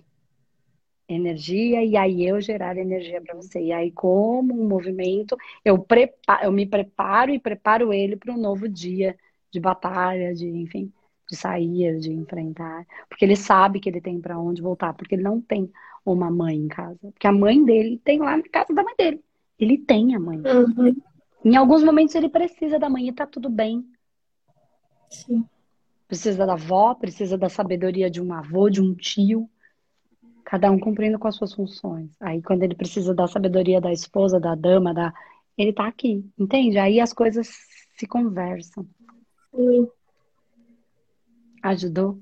energia 1.08 1.84
e 1.84 1.96
aí 1.96 2.26
eu 2.26 2.40
gerar 2.40 2.76
energia 2.76 3.20
para 3.20 3.34
você. 3.34 3.60
E 3.60 3.72
aí, 3.72 3.90
como 3.90 4.54
um 4.54 4.66
movimento, 4.66 5.36
eu, 5.64 5.78
preparo, 5.78 6.44
eu 6.44 6.52
me 6.52 6.66
preparo 6.66 7.30
e 7.30 7.38
preparo 7.38 7.92
ele 7.92 8.16
para 8.16 8.32
um 8.32 8.38
novo 8.38 8.68
dia 8.68 9.16
de 9.50 9.60
batalha, 9.60 10.34
de 10.34 10.48
enfim, 10.48 10.92
de 11.28 11.36
sair, 11.36 11.98
de 11.98 12.12
enfrentar, 12.12 12.86
porque 13.08 13.24
ele 13.24 13.36
sabe 13.36 13.80
que 13.80 13.88
ele 13.88 14.00
tem 14.00 14.20
para 14.20 14.38
onde 14.38 14.60
voltar, 14.60 14.94
porque 14.94 15.14
ele 15.14 15.22
não 15.22 15.40
tem 15.40 15.70
uma 16.04 16.30
mãe 16.30 16.56
em 16.56 16.68
casa, 16.68 16.98
porque 17.00 17.26
a 17.26 17.32
mãe 17.32 17.64
dele 17.64 18.00
tem 18.04 18.18
lá 18.18 18.36
na 18.36 18.42
casa 18.44 18.74
da 18.74 18.82
mãe 18.82 18.94
dele. 18.98 19.22
Ele 19.58 19.78
tem 19.78 20.14
a 20.14 20.20
mãe. 20.20 20.38
Uhum. 20.38 20.96
Em 21.44 21.56
alguns 21.56 21.84
momentos 21.84 22.14
ele 22.14 22.28
precisa 22.28 22.78
da 22.78 22.90
mãe 22.90 23.08
e 23.08 23.12
tá 23.12 23.26
tudo 23.26 23.48
bem. 23.48 23.84
Sim. 25.08 25.44
Precisa 26.08 26.44
da 26.44 26.54
avó, 26.54 26.94
precisa 26.94 27.38
da 27.38 27.48
sabedoria 27.48 28.10
de 28.10 28.20
um 28.20 28.32
avô, 28.32 28.68
de 28.68 28.82
um 28.82 28.94
tio 28.94 29.48
cada 30.44 30.70
um 30.70 30.78
cumprindo 30.78 31.18
com 31.18 31.26
as 31.26 31.36
suas 31.36 31.54
funções. 31.54 32.10
Aí 32.20 32.42
quando 32.42 32.62
ele 32.62 32.74
precisa 32.74 33.14
da 33.14 33.26
sabedoria 33.26 33.80
da 33.80 33.92
esposa, 33.92 34.38
da 34.38 34.54
dama, 34.54 34.92
da 34.92 35.12
ele 35.56 35.72
tá 35.72 35.86
aqui, 35.86 36.28
entende? 36.38 36.78
Aí 36.78 37.00
as 37.00 37.12
coisas 37.12 37.48
se 37.96 38.06
conversam. 38.06 38.86
Sim. 39.54 39.88
Ajudou? 41.62 42.18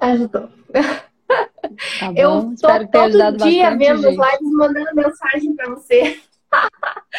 Ajudou. 0.00 0.48
Tá 0.48 2.12
eu 2.16 2.54
tô 2.56 2.86
todo 2.90 3.36
dia 3.36 3.76
vendo 3.76 4.02
gente. 4.02 4.18
os 4.18 4.26
lives 4.30 4.52
mandando 4.52 4.94
mensagem 4.94 5.54
para 5.54 5.70
você. 5.70 6.20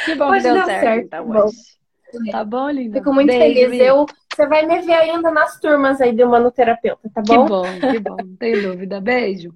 Que 0.06 0.16
bom 0.16 0.32
que 0.32 0.40
deu, 0.40 0.54
deu 0.54 0.66
certo, 0.66 0.82
certo 0.82 1.06
então, 1.06 1.28
bom. 1.28 1.50
Tá 2.32 2.44
bom, 2.44 2.70
linda? 2.70 2.98
Fico 2.98 3.14
muito 3.14 3.28
Beijo, 3.28 3.70
feliz. 3.70 3.82
Eu, 3.82 4.06
você 4.42 4.48
vai 4.48 4.66
me 4.66 4.82
ver 4.82 4.94
ainda 4.94 5.30
nas 5.30 5.60
turmas 5.60 6.02
aí 6.02 6.14
do 6.14 6.28
manoterapeuta, 6.28 7.10
tá 7.14 7.22
bom? 7.22 7.46
Que 7.46 7.50
bom, 7.50 7.80
que 7.80 8.00
bom. 8.00 8.18
Não 8.18 8.36
tem 8.36 8.60
dúvida. 8.60 9.00
Beijo. 9.00 9.54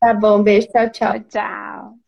Tá 0.00 0.12
bom, 0.12 0.42
beijo. 0.42 0.66
Tchau, 0.68 0.90
tchau. 0.90 1.12
Tchau, 1.12 1.24
tchau. 1.28 2.07